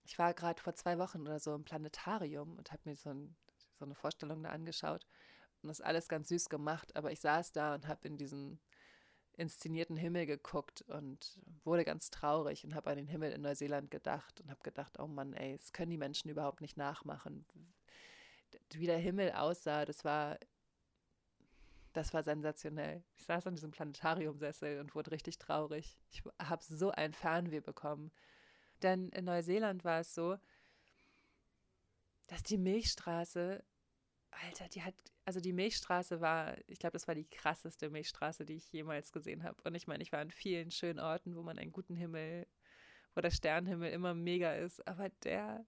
[0.06, 3.36] Ich war gerade vor zwei Wochen oder so im Planetarium und habe mir so, ein,
[3.78, 5.06] so, eine Vorstellung da angeschaut
[5.62, 8.60] und das alles ganz süß gemacht, aber ich saß da und habe in diesen
[9.34, 14.40] inszenierten Himmel geguckt und wurde ganz traurig und habe an den Himmel in Neuseeland gedacht
[14.40, 17.46] und habe gedacht, oh Mann, ey, das können die Menschen überhaupt nicht nachmachen.
[18.72, 20.38] Wie der Himmel aussah, das war
[21.96, 23.04] das war sensationell.
[23.16, 25.98] Ich saß an diesem Planetariumsessel und wurde richtig traurig.
[26.10, 28.12] Ich habe so ein Fernweh bekommen.
[28.82, 30.38] Denn in Neuseeland war es so,
[32.28, 33.64] dass die Milchstraße,
[34.32, 38.56] Alter, die hat, also die Milchstraße war, ich glaube, das war die krasseste Milchstraße, die
[38.56, 39.58] ich jemals gesehen habe.
[39.64, 42.48] Und ich meine, ich war an vielen schönen Orten, wo man einen guten Himmel,
[43.14, 44.86] wo der Sternenhimmel immer mega ist.
[44.88, 45.66] Aber der,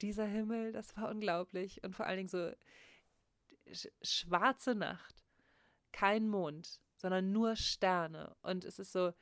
[0.00, 1.82] dieser Himmel, das war unglaublich.
[1.84, 2.52] Und vor allen Dingen so
[4.02, 5.22] schwarze Nacht
[5.92, 8.34] kein Mond, sondern nur Sterne.
[8.42, 9.12] Und es ist so,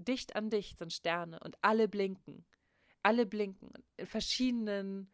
[0.00, 2.44] dicht an dicht sind Sterne und alle blinken.
[3.02, 5.10] Alle blinken in verschiedenen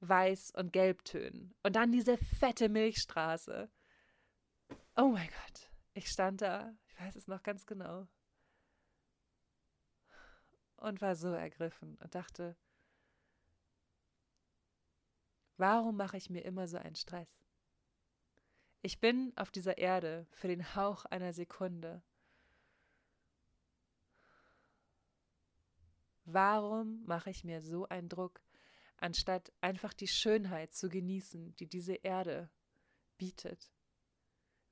[0.00, 1.54] Weiß- und Gelbtönen.
[1.62, 3.70] Und dann diese fette Milchstraße.
[4.96, 5.70] Oh mein Gott.
[5.92, 8.06] Ich stand da, ich weiß es noch ganz genau.
[10.76, 12.56] Und war so ergriffen und dachte,
[15.58, 17.28] warum mache ich mir immer so einen Stress?
[18.82, 22.02] Ich bin auf dieser Erde für den Hauch einer Sekunde.
[26.32, 28.40] Warum mache ich mir so einen Druck,
[28.98, 32.50] anstatt einfach die Schönheit zu genießen, die diese Erde
[33.18, 33.72] bietet?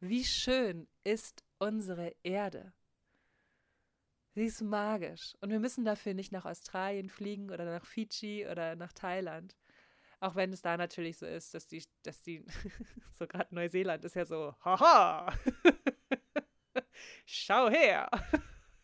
[0.00, 2.72] Wie schön ist unsere Erde?
[4.34, 8.76] Sie ist magisch und wir müssen dafür nicht nach Australien fliegen oder nach Fidschi oder
[8.76, 9.56] nach Thailand.
[10.20, 12.44] Auch wenn es da natürlich so ist, dass die, dass die,
[13.18, 15.32] so gerade Neuseeland ist ja so, haha,
[17.26, 18.08] schau her.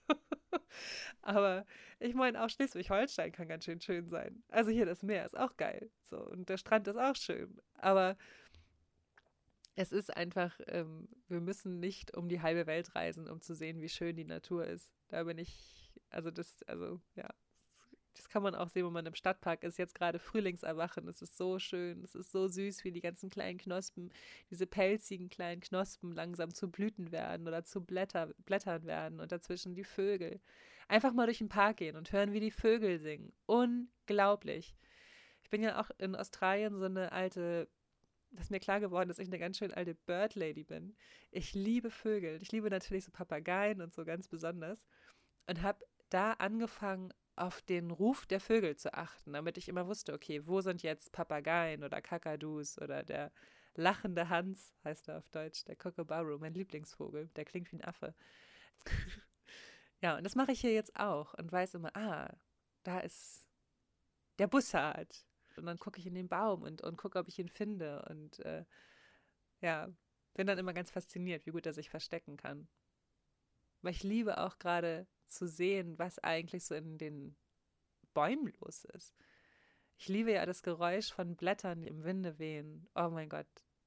[1.25, 1.65] Aber
[2.01, 4.43] ich meine, auch Schleswig-Holstein kann ganz schön schön sein.
[4.51, 5.91] Also hier das Meer ist auch geil.
[6.03, 7.61] So, und der Strand ist auch schön.
[7.79, 8.17] Aber
[9.75, 13.81] es ist einfach, ähm, wir müssen nicht um die halbe Welt reisen, um zu sehen,
[13.81, 14.93] wie schön die Natur ist.
[15.09, 17.29] Da bin ich, also das, also ja,
[18.15, 19.79] das kann man auch sehen, wenn man im Stadtpark ist.
[19.79, 21.09] Jetzt gerade Frühlingserwachen.
[21.09, 22.05] Es ist so schön.
[22.05, 24.13] Es ist so süß, wie die ganzen kleinen Knospen,
[24.51, 29.75] diese pelzigen kleinen Knospen langsam zu Blüten werden oder zu Blätter, Blättern werden und dazwischen
[29.75, 30.41] die Vögel.
[30.89, 33.33] Einfach mal durch den Park gehen und hören, wie die Vögel singen.
[33.47, 34.77] Unglaublich.
[35.43, 37.69] Ich bin ja auch in Australien so eine alte
[38.37, 40.97] dass mir klar geworden, dass ich eine ganz schön alte Bird Lady bin.
[41.31, 42.41] Ich liebe Vögel.
[42.43, 44.87] Ich liebe natürlich so Papageien und so ganz besonders.
[45.47, 50.13] Und habe da angefangen, auf den Ruf der Vögel zu achten, damit ich immer wusste,
[50.13, 53.33] okay, wo sind jetzt Papageien oder Kakadus oder der
[53.75, 58.15] lachende Hans, heißt er auf Deutsch, der Kookaburra, mein Lieblingsvogel, der klingt wie ein Affe.
[60.01, 62.37] Ja, und das mache ich hier jetzt auch und weiß immer, ah,
[62.83, 63.47] da ist
[64.39, 65.25] der Bussard.
[65.57, 68.05] Und dann gucke ich in den Baum und, und gucke, ob ich ihn finde.
[68.11, 68.65] Und äh,
[69.61, 69.89] ja,
[70.35, 72.69] bin dann immer ganz fasziniert, wie gut er sich verstecken kann.
[73.83, 77.37] Weil ich liebe auch gerade zu sehen, was eigentlich so in den
[78.15, 79.15] Bäumen los ist.
[79.97, 82.89] Ich liebe ja das Geräusch von Blättern, die im Winde wehen.
[82.95, 83.47] Oh mein Gott,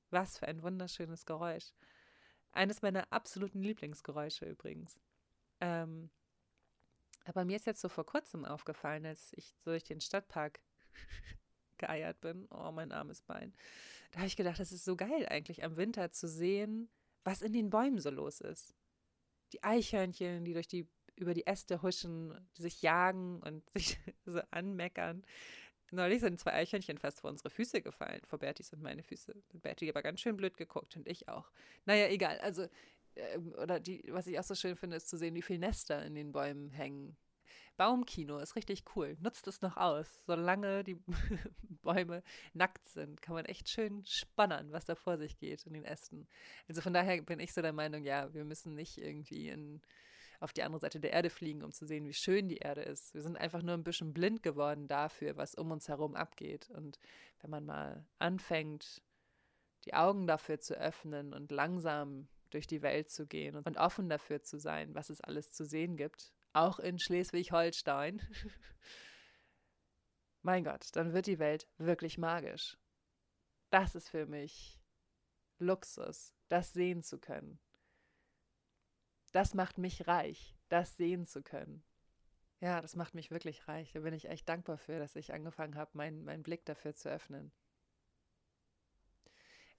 [0.09, 1.73] was für ein wunderschönes Geräusch.
[2.51, 4.97] Eines meiner absoluten Lieblingsgeräusche übrigens.
[5.61, 6.09] Ähm,
[7.25, 10.59] aber mir ist jetzt so vor kurzem aufgefallen, als ich durch den Stadtpark
[11.77, 12.47] geeiert bin.
[12.49, 13.53] Oh, mein armes Bein.
[14.11, 16.89] Da habe ich gedacht, das ist so geil eigentlich am Winter zu sehen,
[17.23, 18.73] was in den Bäumen so los ist.
[19.51, 24.39] Die Eichhörnchen, die durch die über die Äste huschen, die sich jagen und sich so
[24.51, 25.23] anmeckern.
[25.91, 29.33] Neulich sind zwei Eichhörnchen fast vor unsere Füße gefallen, vor Bertis und meine Füße.
[29.53, 31.49] Bertie aber ganz schön blöd geguckt und ich auch.
[31.85, 32.39] Naja, egal.
[32.39, 32.67] Also,
[33.61, 36.15] oder die, was ich auch so schön finde, ist zu sehen, wie viele Nester in
[36.15, 37.17] den Bäumen hängen.
[37.77, 39.17] Baumkino ist richtig cool.
[39.19, 40.23] Nutzt es noch aus.
[40.25, 40.95] Solange die
[41.83, 45.85] Bäume nackt sind, kann man echt schön spannern, was da vor sich geht in den
[45.85, 46.27] Ästen.
[46.67, 49.81] Also von daher bin ich so der Meinung, ja, wir müssen nicht irgendwie in
[50.39, 53.13] auf die andere Seite der Erde fliegen, um zu sehen, wie schön die Erde ist.
[53.13, 56.69] Wir sind einfach nur ein bisschen blind geworden dafür, was um uns herum abgeht.
[56.69, 56.99] Und
[57.41, 59.01] wenn man mal anfängt,
[59.85, 62.27] die Augen dafür zu öffnen und langsam
[62.57, 65.95] durch die Welt zu gehen und offen dafür zu sein, was es alles zu sehen
[65.95, 68.21] gibt, auch in Schleswig-Holstein,
[70.41, 72.77] mein Gott, dann wird die Welt wirklich magisch.
[73.69, 74.79] Das ist für mich
[75.59, 77.59] Luxus, das sehen zu können
[79.37, 81.83] das macht mich reich, das sehen zu können.
[82.59, 83.91] Ja, das macht mich wirklich reich.
[83.91, 87.09] Da bin ich echt dankbar für, dass ich angefangen habe, meinen, meinen Blick dafür zu
[87.09, 87.51] öffnen.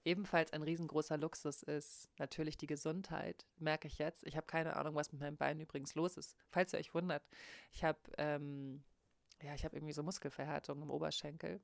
[0.05, 4.25] Ebenfalls ein riesengroßer Luxus ist natürlich die Gesundheit, merke ich jetzt.
[4.25, 6.37] Ich habe keine Ahnung, was mit meinem Bein übrigens los ist.
[6.49, 7.23] Falls ihr euch wundert,
[7.71, 8.83] ich habe ähm,
[9.41, 11.61] ja, ich irgendwie so Muskelverhärtung im Oberschenkel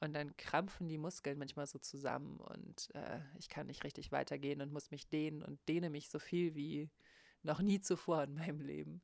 [0.00, 4.60] und dann krampfen die Muskeln manchmal so zusammen und äh, ich kann nicht richtig weitergehen
[4.60, 6.90] und muss mich dehnen und dehne mich so viel wie
[7.42, 9.02] noch nie zuvor in meinem Leben.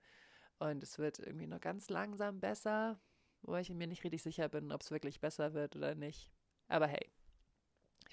[0.59, 3.01] Und es wird irgendwie nur ganz langsam besser,
[3.42, 6.31] wo ich mir nicht richtig sicher bin, ob es wirklich besser wird oder nicht.
[6.68, 7.11] Aber hey,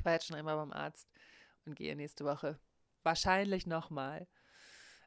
[0.09, 1.07] war jetzt schon einmal beim Arzt
[1.65, 2.59] und gehe nächste Woche
[3.03, 4.27] wahrscheinlich nochmal.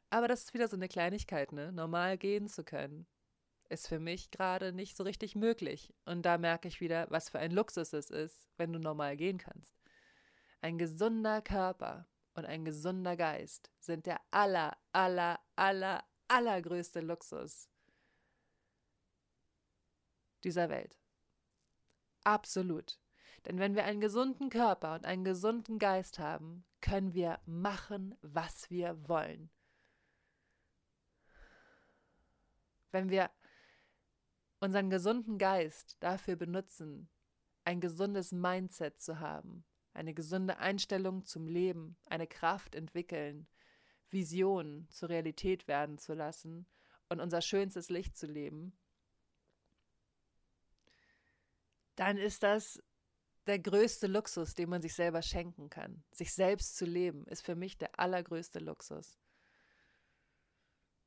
[0.09, 1.73] Aber das ist wieder so eine Kleinigkeit, ne?
[1.73, 3.05] Normal gehen zu können,
[3.67, 5.93] ist für mich gerade nicht so richtig möglich.
[6.05, 9.39] Und da merke ich wieder, was für ein Luxus es ist, wenn du normal gehen
[9.39, 9.75] kannst.
[10.61, 17.67] Ein gesunder Körper und ein gesunder Geist sind der aller, aller, aller, allergrößte Luxus
[20.45, 20.97] dieser Welt.
[22.23, 23.02] Absolut.
[23.45, 28.69] Denn wenn wir einen gesunden Körper und einen gesunden Geist haben, können wir machen, was
[28.69, 29.49] wir wollen.
[32.91, 33.29] Wenn wir
[34.59, 37.09] unseren gesunden Geist dafür benutzen,
[37.65, 43.47] ein gesundes Mindset zu haben, eine gesunde Einstellung zum Leben, eine Kraft entwickeln,
[44.09, 46.65] Visionen zur Realität werden zu lassen
[47.09, 48.77] und unser schönstes Licht zu leben,
[51.95, 52.81] dann ist das
[53.47, 56.03] der größte Luxus, den man sich selber schenken kann.
[56.11, 59.19] Sich selbst zu leben, ist für mich der allergrößte Luxus.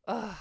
[0.07, 0.35] Oh,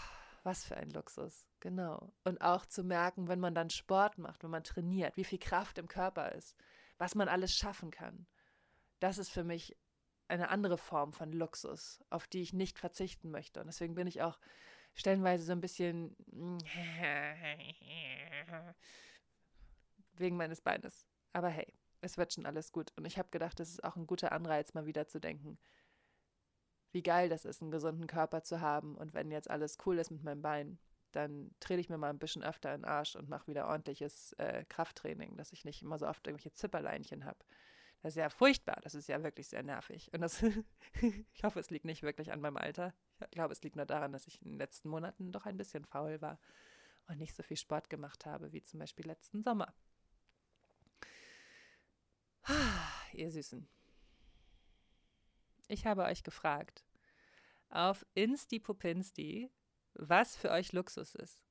[0.44, 2.14] was für ein Luxus, genau.
[2.24, 5.78] Und auch zu merken, wenn man dann Sport macht, wenn man trainiert, wie viel Kraft
[5.78, 6.56] im Körper ist,
[6.98, 8.28] was man alles schaffen kann
[9.00, 9.76] das ist für mich
[10.28, 13.60] eine andere Form von Luxus, auf die ich nicht verzichten möchte.
[13.60, 14.40] Und deswegen bin ich auch
[14.94, 16.16] stellenweise so ein bisschen
[20.14, 21.06] wegen meines Beines.
[21.34, 21.72] Aber hey,
[22.06, 22.92] es wird schon alles gut.
[22.96, 25.58] Und ich habe gedacht, das ist auch ein guter Anreiz, mal wieder zu denken,
[26.92, 28.96] wie geil das ist, einen gesunden Körper zu haben.
[28.96, 30.80] Und wenn jetzt alles cool ist mit meinem Bein,
[31.12, 34.34] dann trete ich mir mal ein bisschen öfter in den Arsch und mache wieder ordentliches
[34.34, 37.40] äh, Krafttraining, dass ich nicht immer so oft irgendwelche Zipperleinchen habe.
[38.02, 38.80] Das ist ja furchtbar.
[38.84, 40.14] Das ist ja wirklich sehr nervig.
[40.14, 40.44] Und das,
[41.34, 42.94] ich hoffe, es liegt nicht wirklich an meinem Alter.
[43.20, 45.86] Ich glaube, es liegt nur daran, dass ich in den letzten Monaten doch ein bisschen
[45.86, 46.40] faul war
[47.08, 49.74] und nicht so viel Sport gemacht habe, wie zum Beispiel letzten Sommer.
[53.14, 53.68] Ihr Süßen.
[55.68, 56.86] Ich habe euch gefragt
[57.70, 59.52] auf Insti Popinsti,
[59.94, 61.44] was für euch Luxus ist.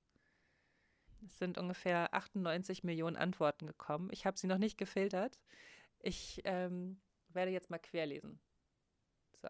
[1.27, 4.11] Es sind ungefähr 98 Millionen Antworten gekommen.
[4.13, 5.41] Ich habe sie noch nicht gefiltert.
[5.99, 8.39] Ich ähm, werde jetzt mal querlesen.
[9.41, 9.49] So.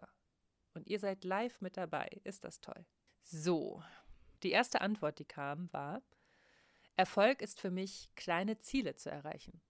[0.73, 2.21] Und ihr seid live mit dabei.
[2.23, 2.85] Ist das toll?
[3.21, 3.83] So.
[4.43, 6.01] Die erste Antwort, die kam, war:
[6.95, 9.61] Erfolg ist für mich, kleine Ziele zu erreichen.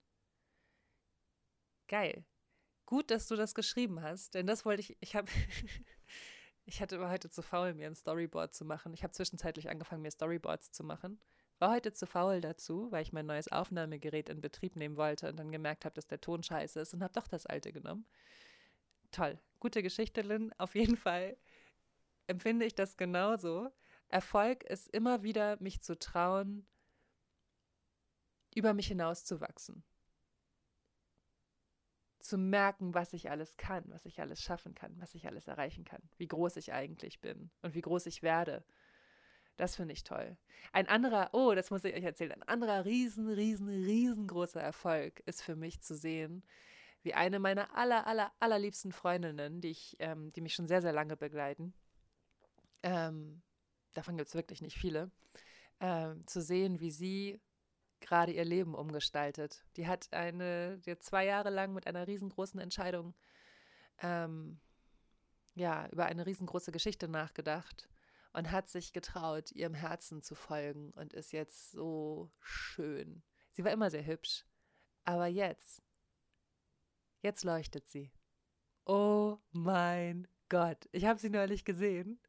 [1.87, 2.25] Geil.
[2.85, 4.97] Gut, dass du das geschrieben hast, denn das wollte ich.
[4.99, 5.31] Ich habe.
[6.65, 8.93] ich hatte aber heute zu faul, mir ein Storyboard zu machen.
[8.93, 11.19] Ich habe zwischenzeitlich angefangen, mir Storyboards zu machen.
[11.57, 15.37] War heute zu faul dazu, weil ich mein neues Aufnahmegerät in Betrieb nehmen wollte und
[15.37, 18.05] dann gemerkt habe, dass der Ton scheiße ist und habe doch das alte genommen.
[19.11, 19.39] Toll.
[19.59, 20.53] Gute Geschichte, Lynn.
[20.57, 21.37] Auf jeden Fall
[22.27, 23.71] empfinde ich das genauso.
[24.09, 26.67] Erfolg ist immer wieder, mich zu trauen,
[28.53, 29.83] über mich hinauszuwachsen.
[32.25, 35.85] Zu merken, was ich alles kann, was ich alles schaffen kann, was ich alles erreichen
[35.85, 38.65] kann, wie groß ich eigentlich bin und wie groß ich werde.
[39.57, 40.35] Das finde ich toll.
[40.73, 45.43] Ein anderer, oh, das muss ich euch erzählen, ein anderer riesen, riesen, riesengroßer Erfolg ist
[45.43, 46.43] für mich zu sehen,
[47.03, 50.93] wie eine meiner aller, aller, allerliebsten Freundinnen, die, ich, ähm, die mich schon sehr, sehr
[50.93, 51.75] lange begleiten,
[52.81, 53.43] ähm,
[53.93, 55.11] davon gibt es wirklich nicht viele,
[55.79, 57.39] ähm, zu sehen, wie sie
[58.05, 59.65] gerade ihr Leben umgestaltet.
[59.77, 63.13] Die hat eine, die hat zwei Jahre lang mit einer riesengroßen Entscheidung,
[63.99, 64.59] ähm,
[65.55, 67.89] ja, über eine riesengroße Geschichte nachgedacht
[68.33, 73.23] und hat sich getraut, ihrem Herzen zu folgen und ist jetzt so schön.
[73.51, 74.45] Sie war immer sehr hübsch,
[75.05, 75.81] aber jetzt
[77.25, 78.11] Jetzt leuchtet sie.
[78.85, 80.87] Oh mein Gott.
[80.91, 82.21] Ich habe sie neulich gesehen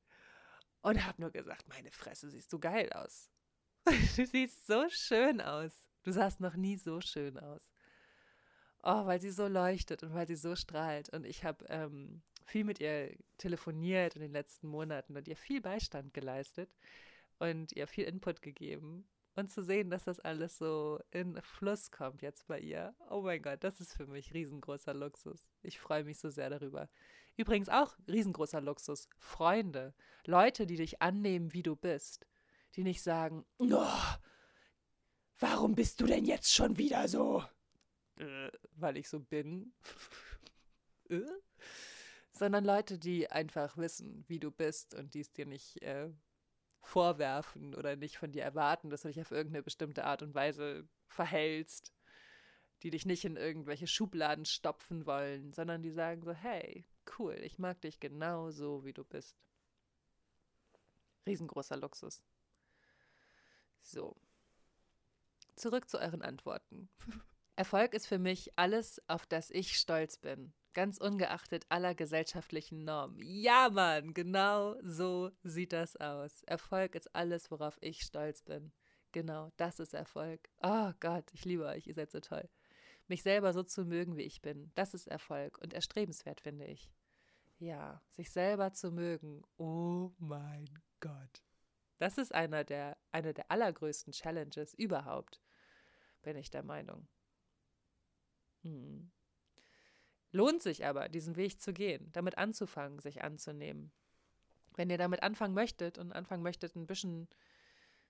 [0.80, 3.30] und habe nur gesagt, meine Fresse, siehst du geil aus.
[4.16, 5.72] Du siehst so schön aus.
[6.02, 7.70] Du sahst noch nie so schön aus.
[8.82, 11.08] Oh, weil sie so leuchtet und weil sie so strahlt.
[11.10, 15.60] Und ich habe ähm, viel mit ihr telefoniert in den letzten Monaten und ihr viel
[15.60, 16.70] Beistand geleistet
[17.38, 19.08] und ihr viel Input gegeben.
[19.34, 22.94] Und zu sehen, dass das alles so in Fluss kommt jetzt bei ihr.
[23.10, 25.46] Oh mein Gott, das ist für mich riesengroßer Luxus.
[25.62, 26.88] Ich freue mich so sehr darüber.
[27.36, 29.08] Übrigens auch riesengroßer Luxus.
[29.18, 29.94] Freunde,
[30.24, 32.26] Leute, die dich annehmen, wie du bist.
[32.76, 34.14] Die nicht sagen, oh,
[35.38, 37.42] warum bist du denn jetzt schon wieder so?
[38.16, 39.72] Äh, weil ich so bin.
[41.08, 41.20] äh?
[42.32, 46.10] Sondern Leute, die einfach wissen, wie du bist und die es dir nicht äh,
[46.82, 50.86] vorwerfen oder nicht von dir erwarten, dass du dich auf irgendeine bestimmte Art und Weise
[51.08, 51.92] verhältst,
[52.82, 56.86] die dich nicht in irgendwelche Schubladen stopfen wollen, sondern die sagen so, hey,
[57.18, 59.36] cool, ich mag dich genau so, wie du bist.
[61.26, 62.22] Riesengroßer Luxus.
[63.86, 64.16] So.
[65.54, 66.88] Zurück zu euren Antworten.
[67.56, 73.18] Erfolg ist für mich alles, auf das ich stolz bin ganz ungeachtet aller gesellschaftlichen Normen.
[73.22, 76.42] Ja, Mann, genau so sieht das aus.
[76.42, 78.72] Erfolg ist alles, worauf ich stolz bin.
[79.10, 80.50] Genau, das ist Erfolg.
[80.62, 82.46] Oh Gott, ich liebe euch, ihr seid so toll.
[83.08, 86.90] Mich selber so zu mögen, wie ich bin, das ist Erfolg und erstrebenswert, finde ich.
[87.58, 89.44] Ja, sich selber zu mögen.
[89.56, 90.68] Oh mein
[91.00, 91.45] Gott.
[91.98, 95.40] Das ist einer der, eine der allergrößten Challenges überhaupt,
[96.22, 97.08] bin ich der Meinung.
[98.62, 99.10] Hm.
[100.32, 103.92] Lohnt sich aber, diesen Weg zu gehen, damit anzufangen, sich anzunehmen.
[104.74, 107.28] Wenn ihr damit anfangen möchtet und anfangen möchtet, ein bisschen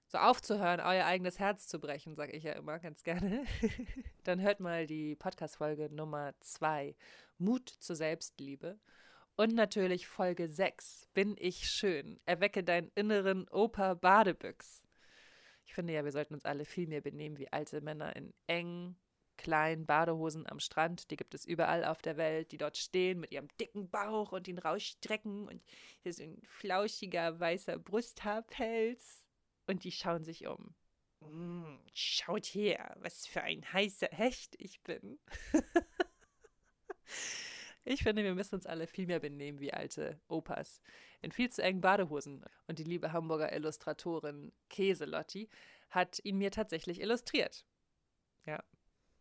[0.08, 3.44] so aufzuhören, euer eigenes Herz zu brechen, sage ich ja immer ganz gerne,
[4.24, 6.96] dann hört mal die Podcast-Folge Nummer 2,
[7.38, 8.78] Mut zur Selbstliebe.
[9.36, 12.18] Und natürlich Folge 6, Bin ich schön?
[12.24, 14.82] Erwecke deinen inneren Opa Badebüchs.
[15.66, 18.96] Ich finde ja, wir sollten uns alle viel mehr benehmen wie alte Männer in engen,
[19.36, 23.30] kleinen Badehosen am Strand, die gibt es überall auf der Welt, die dort stehen mit
[23.30, 25.62] ihrem dicken Bauch und ihn rausstrecken und
[26.00, 29.22] hier ist ein flauschiger weißer Brusthaarpelz
[29.66, 30.74] und die schauen sich um.
[31.20, 35.18] Mm, schaut her, was für ein heißer Hecht ich bin.
[37.86, 40.80] ich finde, wir müssen uns alle viel mehr benehmen wie alte Opas
[41.22, 42.44] in viel zu engen Badehosen.
[42.66, 45.48] Und die liebe Hamburger Illustratorin Käselotti
[45.90, 47.64] hat ihn mir tatsächlich illustriert.
[48.44, 48.62] Ja,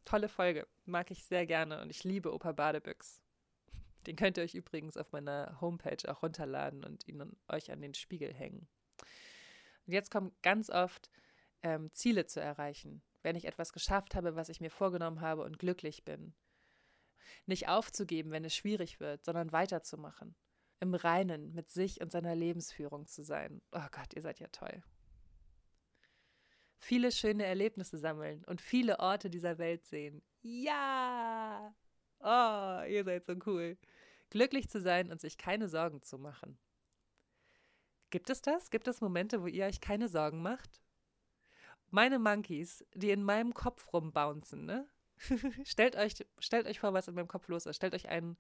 [0.06, 0.68] Tolle Folge.
[0.86, 3.22] Mag ich sehr gerne und ich liebe Opa Badebüchs.
[4.06, 7.96] Den könnt ihr euch übrigens auf meiner Homepage auch runterladen und ihn euch an den
[7.96, 8.68] Spiegel hängen.
[9.88, 11.10] Und jetzt kommt ganz oft
[11.64, 15.58] ähm, Ziele zu erreichen, wenn ich etwas geschafft habe, was ich mir vorgenommen habe und
[15.58, 16.36] glücklich bin.
[17.46, 20.36] Nicht aufzugeben, wenn es schwierig wird, sondern weiterzumachen.
[20.80, 23.62] Im Reinen mit sich und seiner Lebensführung zu sein.
[23.72, 24.84] Oh Gott, ihr seid ja toll
[26.86, 30.22] viele schöne Erlebnisse sammeln und viele Orte dieser Welt sehen.
[30.42, 31.76] Ja!
[32.20, 33.78] Oh, ihr seid so cool.
[34.30, 36.60] Glücklich zu sein und sich keine Sorgen zu machen.
[38.12, 38.70] Gibt es das?
[38.70, 40.82] Gibt es Momente, wo ihr euch keine Sorgen macht?
[41.90, 44.88] Meine Monkeys, die in meinem Kopf rumbouncen, ne?
[45.66, 47.76] stellt, euch, stellt euch vor, was in meinem Kopf los ist.
[47.76, 48.38] Stellt euch einen,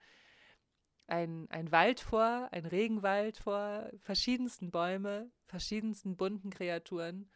[1.07, 7.29] ein, ein Wald vor, ein Regenwald vor, verschiedensten Bäume, verschiedensten bunten Kreaturen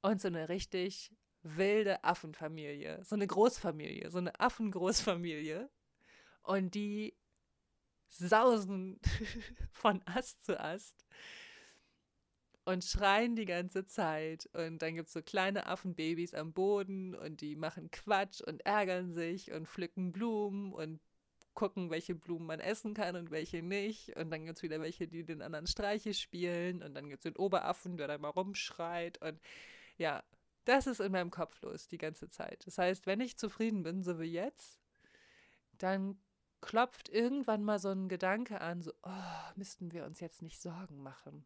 [0.00, 1.12] und so eine richtig
[1.42, 5.68] wilde Affenfamilie, so eine Großfamilie, so eine Affengroßfamilie.
[6.42, 7.16] Und die
[8.08, 9.00] sausen
[9.72, 11.06] von Ast zu Ast
[12.64, 14.48] und schreien die ganze Zeit.
[14.54, 19.12] Und dann gibt es so kleine Affenbabys am Boden und die machen Quatsch und ärgern
[19.12, 21.00] sich und pflücken Blumen und
[21.54, 24.16] gucken, welche Blumen man essen kann und welche nicht.
[24.16, 26.82] Und dann gibt es wieder welche, die den anderen Streiche spielen.
[26.82, 29.20] Und dann gibt es den Oberaffen, der da mal rumschreit.
[29.22, 29.40] Und
[29.98, 30.22] ja,
[30.64, 32.66] Das ist in meinem Kopf los die ganze Zeit.
[32.66, 34.80] Das heißt, wenn ich zufrieden bin, so wie jetzt,
[35.78, 36.20] dann
[36.60, 41.02] klopft irgendwann mal so ein Gedanke an, so, oh, müssten wir uns jetzt nicht Sorgen
[41.02, 41.44] machen.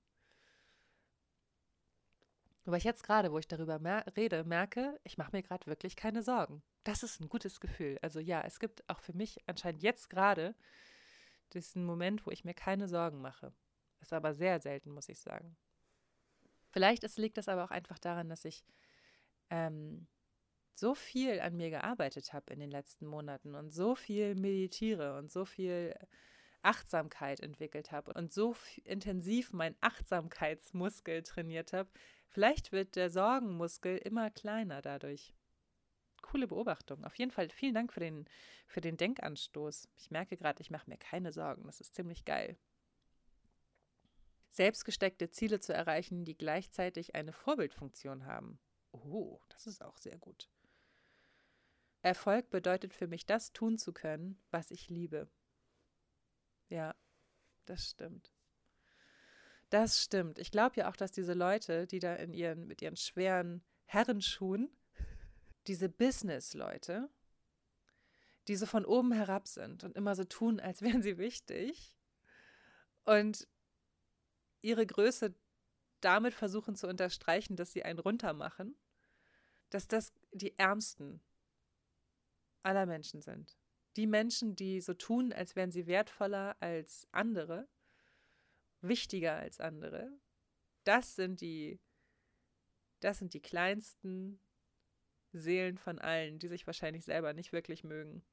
[2.66, 5.94] Aber ich jetzt gerade, wo ich darüber mer rede, merke, ich mache mir gerade wirklich
[5.94, 6.62] keine Sorgen.
[6.82, 7.98] Das ist ein gutes Gefühl.
[8.02, 10.54] Also ja, es gibt auch für mich anscheinend jetzt gerade
[11.52, 13.52] diesen Moment, wo ich mir keine Sorgen mache.
[14.00, 15.56] Ist aber sehr selten, muss ich sagen.
[16.70, 18.64] Vielleicht ist, liegt das aber auch einfach daran, dass ich
[19.50, 20.08] ähm,
[20.74, 25.30] so viel an mir gearbeitet habe in den letzten Monaten und so viel meditiere und
[25.30, 25.94] so viel
[26.62, 31.88] Achtsamkeit entwickelt habe und so intensiv mein Achtsamkeitsmuskel trainiert habe,
[32.29, 35.35] vielleicht wird der Sorgenmuskel immer kleiner dadurch.
[36.22, 37.05] Coole Beobachtung.
[37.05, 38.29] Auf jeden Fall vielen Dank für den,
[38.66, 39.89] für den Denkanstoß.
[39.97, 41.64] Ich merke gerade, ich mache mir keine Sorgen.
[41.66, 42.59] Das ist ziemlich geil.
[44.51, 48.59] Selbstgesteckte Ziele zu erreichen, die gleichzeitig eine Vorbildfunktion haben.
[48.91, 50.49] Oh, das ist auch sehr gut.
[52.03, 55.29] Erfolg bedeutet für mich, das tun zu können, was ich liebe.
[56.68, 56.95] Ja,
[57.66, 58.33] das stimmt.
[59.70, 60.38] Das stimmt.
[60.38, 64.70] Ich glaube ja auch, dass diese Leute, die da in ihren, mit ihren schweren Herrenschuhen,
[65.66, 67.10] diese Business-Leute,
[68.46, 71.96] die so von oben herab sind und immer so tun, als wären sie wichtig
[73.04, 73.48] und
[74.62, 75.34] ihre Größe
[76.00, 78.76] damit versuchen zu unterstreichen, dass sie einen runtermachen,
[79.70, 81.20] dass das die Ärmsten
[82.62, 83.56] aller Menschen sind.
[83.96, 87.66] Die Menschen, die so tun, als wären sie wertvoller als andere,
[88.89, 90.11] wichtiger als andere,
[90.84, 91.80] das sind die,
[93.01, 94.41] das sind die kleinsten
[95.32, 98.24] Seelen von allen, die sich wahrscheinlich selber nicht wirklich mögen.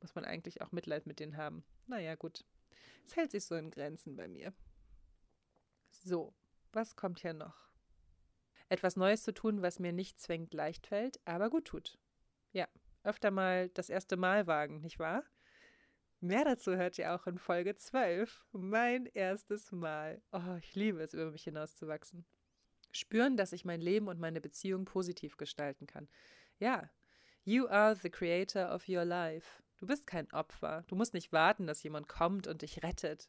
[0.00, 1.64] Muss man eigentlich auch Mitleid mit denen haben.
[1.86, 2.44] Naja, gut.
[3.06, 4.52] Es hält sich so in Grenzen bei mir.
[5.90, 6.34] So,
[6.72, 7.68] was kommt hier noch?
[8.68, 11.98] Etwas Neues zu tun, was mir nicht zwingend leicht fällt, aber gut tut.
[12.52, 12.66] Ja,
[13.02, 15.24] öfter mal das erste Mal wagen, nicht wahr?
[16.24, 18.46] Mehr dazu hört ihr auch in Folge 12.
[18.52, 20.22] Mein erstes Mal.
[20.30, 22.24] Oh, ich liebe es, über mich hinauszuwachsen.
[22.92, 26.08] Spüren, dass ich mein Leben und meine Beziehung positiv gestalten kann.
[26.60, 26.88] Ja,
[27.42, 29.64] you are the creator of your life.
[29.78, 30.84] Du bist kein Opfer.
[30.86, 33.28] Du musst nicht warten, dass jemand kommt und dich rettet.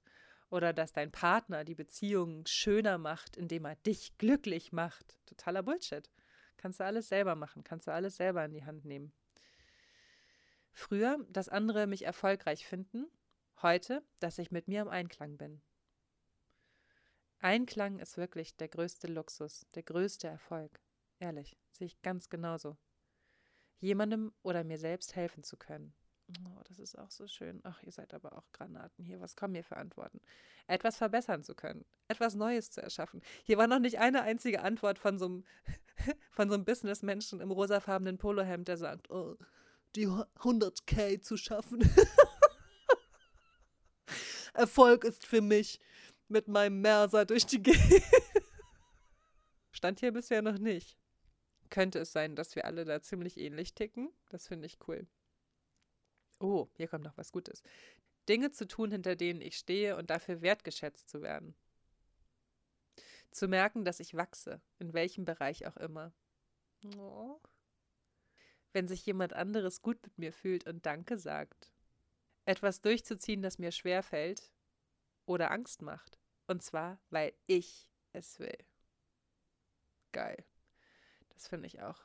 [0.51, 5.17] Oder dass dein Partner die Beziehung schöner macht, indem er dich glücklich macht.
[5.25, 6.11] Totaler Bullshit.
[6.57, 9.13] Kannst du alles selber machen, kannst du alles selber in die Hand nehmen.
[10.73, 13.05] Früher, dass andere mich erfolgreich finden,
[13.61, 15.61] heute, dass ich mit mir im Einklang bin.
[17.39, 20.79] Einklang ist wirklich der größte Luxus, der größte Erfolg.
[21.19, 22.77] Ehrlich, sehe ich ganz genauso.
[23.79, 25.93] Jemandem oder mir selbst helfen zu können.
[26.45, 27.59] Oh, das ist auch so schön.
[27.63, 29.19] Ach, ihr seid aber auch Granaten hier.
[29.19, 30.21] Was kommen hier für Antworten?
[30.67, 33.21] Etwas verbessern zu können, etwas Neues zu erschaffen.
[33.43, 35.43] Hier war noch nicht eine einzige Antwort von so einem,
[36.31, 39.37] von so einem Businessmenschen im rosafarbenen Polohemd, der sagt, oh,
[39.95, 41.81] die 100k zu schaffen.
[44.53, 45.79] Erfolg ist für mich
[46.27, 48.03] mit meinem Merser durch die Gegend.
[49.71, 50.97] Stand hier bisher noch nicht.
[51.69, 54.11] Könnte es sein, dass wir alle da ziemlich ähnlich ticken?
[54.29, 55.07] Das finde ich cool.
[56.39, 57.63] Oh, hier kommt noch was Gutes.
[58.29, 61.55] Dinge zu tun, hinter denen ich stehe und dafür wertgeschätzt zu werden.
[63.31, 66.13] Zu merken, dass ich wachse, in welchem Bereich auch immer.
[66.97, 67.39] Oh,
[68.73, 71.71] wenn sich jemand anderes gut mit mir fühlt und Danke sagt.
[72.45, 74.51] Etwas durchzuziehen, das mir schwer fällt
[75.25, 76.19] oder Angst macht.
[76.47, 78.57] Und zwar, weil ich es will.
[80.11, 80.43] Geil.
[81.29, 82.01] Das finde ich auch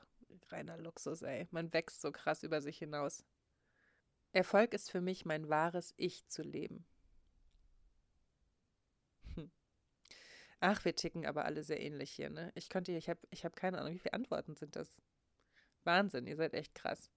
[0.50, 1.48] reiner Luxus, ey.
[1.50, 3.24] Man wächst so krass über sich hinaus.
[4.32, 6.86] Erfolg ist für mich mein wahres Ich zu leben.
[9.34, 9.50] Hm.
[10.60, 12.52] Ach, wir ticken aber alle sehr ähnlich hier, ne?
[12.54, 14.94] Ich könnte, ich habe ich hab keine Ahnung, wie viele Antworten sind das?
[15.88, 17.10] Wahnsinn, ihr seid echt krass.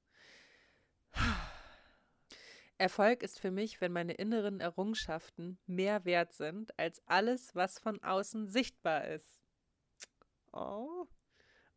[2.77, 8.01] Erfolg ist für mich, wenn meine inneren Errungenschaften mehr wert sind als alles, was von
[8.01, 9.43] außen sichtbar ist.
[10.53, 11.05] Oh,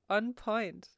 [0.08, 0.88] on point.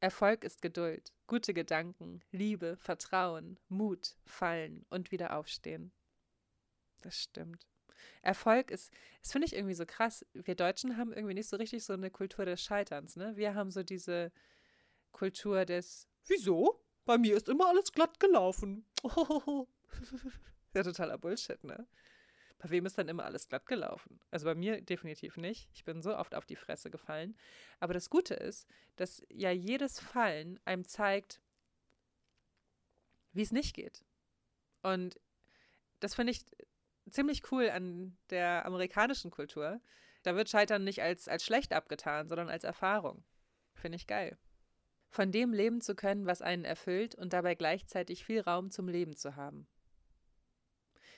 [0.00, 5.90] Erfolg ist Geduld, gute Gedanken, Liebe, Vertrauen, Mut, Fallen und wieder aufstehen.
[7.02, 7.66] Das stimmt.
[8.22, 8.92] Erfolg ist,
[9.22, 10.24] das finde ich irgendwie so krass.
[10.34, 13.36] Wir Deutschen haben irgendwie nicht so richtig so eine Kultur des Scheiterns, ne?
[13.36, 14.30] Wir haben so diese,
[15.18, 16.80] Kultur des Wieso?
[17.04, 18.86] Bei mir ist immer alles glatt gelaufen.
[20.74, 21.88] ja, totaler Bullshit, ne?
[22.58, 24.20] Bei wem ist dann immer alles glatt gelaufen?
[24.30, 25.70] Also bei mir definitiv nicht.
[25.72, 27.36] Ich bin so oft auf die Fresse gefallen.
[27.80, 31.40] Aber das Gute ist, dass ja jedes Fallen einem zeigt,
[33.32, 34.04] wie es nicht geht.
[34.82, 35.20] Und
[35.98, 36.44] das finde ich
[37.10, 39.80] ziemlich cool an der amerikanischen Kultur.
[40.22, 43.24] Da wird Scheitern nicht als, als schlecht abgetan, sondern als Erfahrung.
[43.74, 44.38] Finde ich geil.
[45.08, 49.16] Von dem leben zu können, was einen erfüllt und dabei gleichzeitig viel Raum zum Leben
[49.16, 49.66] zu haben.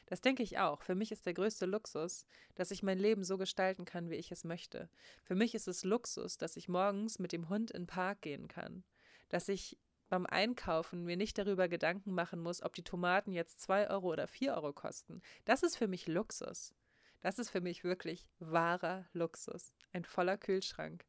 [0.07, 0.83] Das denke ich auch.
[0.83, 2.27] Für mich ist der größte Luxus,
[2.57, 4.89] dass ich mein Leben so gestalten kann, wie ich es möchte.
[5.23, 8.49] Für mich ist es Luxus, dass ich morgens mit dem Hund in den Park gehen
[8.49, 8.83] kann.
[9.29, 9.79] Dass ich
[10.09, 14.27] beim Einkaufen mir nicht darüber Gedanken machen muss, ob die Tomaten jetzt 2 Euro oder
[14.27, 15.23] 4 Euro kosten.
[15.45, 16.75] Das ist für mich Luxus.
[17.21, 19.73] Das ist für mich wirklich wahrer Luxus.
[19.93, 21.05] Ein voller Kühlschrank.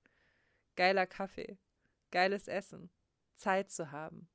[0.75, 1.57] Geiler Kaffee.
[2.11, 2.89] Geiles Essen.
[3.35, 4.29] Zeit zu haben.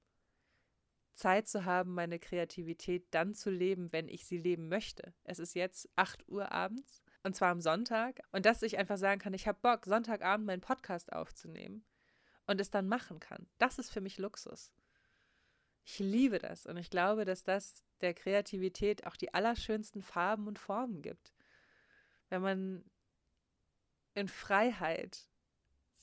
[1.14, 5.14] Zeit zu haben, meine Kreativität dann zu leben, wenn ich sie leben möchte.
[5.24, 9.20] Es ist jetzt 8 Uhr abends und zwar am Sonntag und dass ich einfach sagen
[9.20, 11.84] kann, ich habe Bock, Sonntagabend meinen Podcast aufzunehmen
[12.46, 13.48] und es dann machen kann.
[13.58, 14.72] Das ist für mich Luxus.
[15.84, 20.58] Ich liebe das und ich glaube, dass das der Kreativität auch die allerschönsten Farben und
[20.58, 21.32] Formen gibt.
[22.28, 22.84] Wenn man
[24.14, 25.28] in Freiheit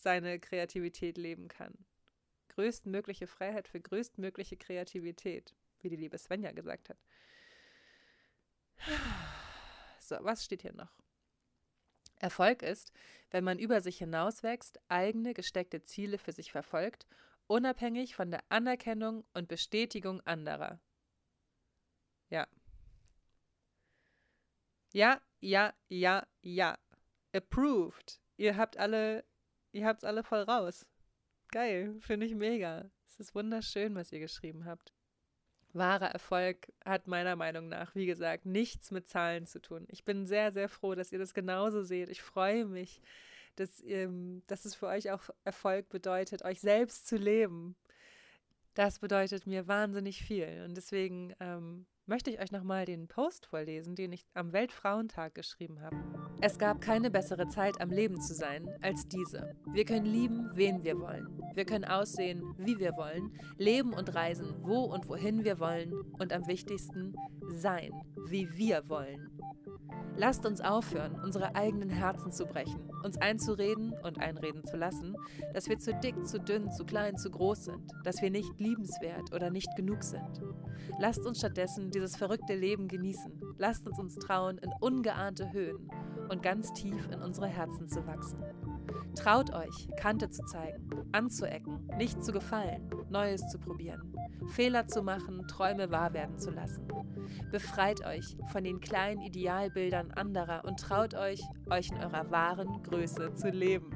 [0.03, 1.73] seine Kreativität leben kann
[2.53, 6.97] größtmögliche Freiheit für größtmögliche Kreativität, wie die liebe Svenja gesagt hat.
[9.99, 10.91] So, was steht hier noch?
[12.19, 12.91] Erfolg ist,
[13.31, 17.07] wenn man über sich hinauswächst, eigene gesteckte Ziele für sich verfolgt,
[17.47, 20.81] unabhängig von der Anerkennung und Bestätigung anderer.
[22.29, 22.47] Ja.
[24.91, 26.77] Ja, ja, ja, ja.
[27.31, 28.19] Approved.
[28.35, 29.23] Ihr habt alle,
[29.73, 30.85] ihr habt's alle voll raus.
[31.51, 32.89] Geil, finde ich mega.
[33.07, 34.93] Es ist wunderschön, was ihr geschrieben habt.
[35.73, 39.85] Wahrer Erfolg hat meiner Meinung nach, wie gesagt, nichts mit Zahlen zu tun.
[39.89, 42.09] Ich bin sehr, sehr froh, dass ihr das genauso seht.
[42.09, 43.01] Ich freue mich,
[43.55, 47.75] dass, ähm, dass es für euch auch Erfolg bedeutet, euch selbst zu leben.
[48.75, 50.63] Das bedeutet mir wahnsinnig viel.
[50.67, 55.81] Und deswegen ähm, möchte ich euch nochmal den Post vorlesen, den ich am Weltfrauentag geschrieben
[55.81, 55.95] habe.
[56.41, 59.55] Es gab keine bessere Zeit am Leben zu sein als diese.
[59.71, 61.41] Wir können lieben, wen wir wollen.
[61.53, 66.33] Wir können aussehen, wie wir wollen, leben und reisen, wo und wohin wir wollen und
[66.33, 67.15] am wichtigsten
[67.49, 67.91] sein,
[68.27, 69.29] wie wir wollen.
[70.15, 75.15] Lasst uns aufhören, unsere eigenen Herzen zu brechen, uns einzureden und einreden zu lassen,
[75.53, 79.33] dass wir zu dick, zu dünn, zu klein, zu groß sind, dass wir nicht liebenswert
[79.33, 80.41] oder nicht genug sind.
[80.99, 83.39] Lasst uns stattdessen dieses verrückte Leben genießen.
[83.57, 85.89] Lasst uns uns trauen, in ungeahnte Höhen
[86.29, 88.43] und ganz tief in unsere Herzen zu wachsen.
[89.15, 94.13] Traut euch, Kante zu zeigen, anzuecken, nicht zu gefallen, Neues zu probieren,
[94.47, 96.87] Fehler zu machen, Träume wahr werden zu lassen.
[97.51, 103.33] Befreit euch von den kleinen Idealbildern anderer und traut euch, euch in eurer wahren Größe
[103.35, 103.91] zu leben.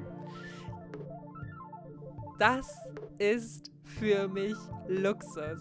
[2.38, 2.78] Das
[3.18, 4.54] ist für mich
[4.86, 5.60] Luxus.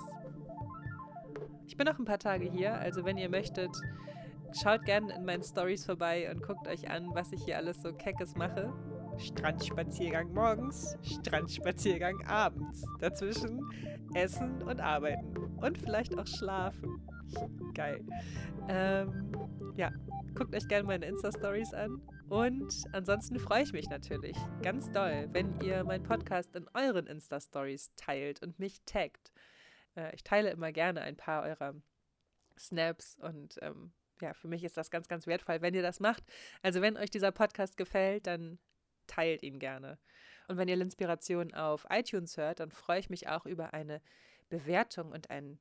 [1.68, 3.70] Ich bin noch ein paar Tage hier, also wenn ihr möchtet,
[4.54, 7.94] schaut gerne in meinen Stories vorbei und guckt euch an, was ich hier alles so
[7.94, 8.74] keckes mache.
[9.18, 12.86] Strandspaziergang morgens, Strandspaziergang abends.
[13.00, 13.60] Dazwischen
[14.14, 15.38] Essen und Arbeiten.
[15.58, 17.02] Und vielleicht auch Schlafen.
[17.74, 18.02] Geil.
[18.70, 19.32] Ähm,
[19.76, 19.92] ja,
[20.36, 22.02] guckt euch gerne meine Insta-Stories an.
[22.30, 27.92] Und ansonsten freue ich mich natürlich ganz doll, wenn ihr meinen Podcast in euren Insta-Stories
[27.98, 29.34] teilt und mich taggt.
[29.98, 31.76] Äh, ich teile immer gerne ein paar eurer
[32.58, 33.92] Snaps und ähm,
[34.22, 36.24] ja, für mich ist das ganz, ganz wertvoll, wenn ihr das macht.
[36.62, 38.60] Also wenn euch dieser Podcast gefällt, dann
[39.06, 40.00] teilt ihn gerne.
[40.48, 44.02] Und wenn ihr Inspiration auf iTunes hört, dann freue ich mich auch über eine
[44.50, 45.60] Bewertung und ein,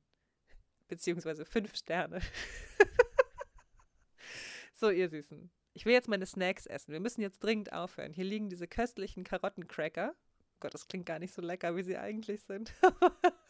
[0.87, 2.21] beziehungsweise fünf Sterne.
[4.73, 5.51] so, ihr Süßen.
[5.73, 6.93] Ich will jetzt meine Snacks essen.
[6.93, 8.13] Wir müssen jetzt dringend aufhören.
[8.13, 10.15] Hier liegen diese köstlichen Karottencracker.
[10.15, 12.73] Oh Gott, das klingt gar nicht so lecker, wie sie eigentlich sind.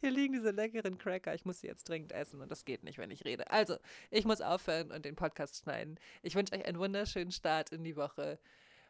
[0.00, 1.34] Hier liegen diese leckeren Cracker.
[1.34, 3.50] Ich muss sie jetzt dringend essen und das geht nicht, wenn ich rede.
[3.50, 3.78] Also,
[4.10, 5.98] ich muss aufhören und den Podcast schneiden.
[6.22, 8.38] Ich wünsche euch einen wunderschönen Start in die Woche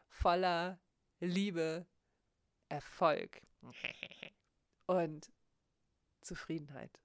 [0.09, 0.79] voller
[1.21, 1.87] Liebe,
[2.69, 3.41] Erfolg
[4.87, 5.31] und
[6.21, 6.99] Zufriedenheit.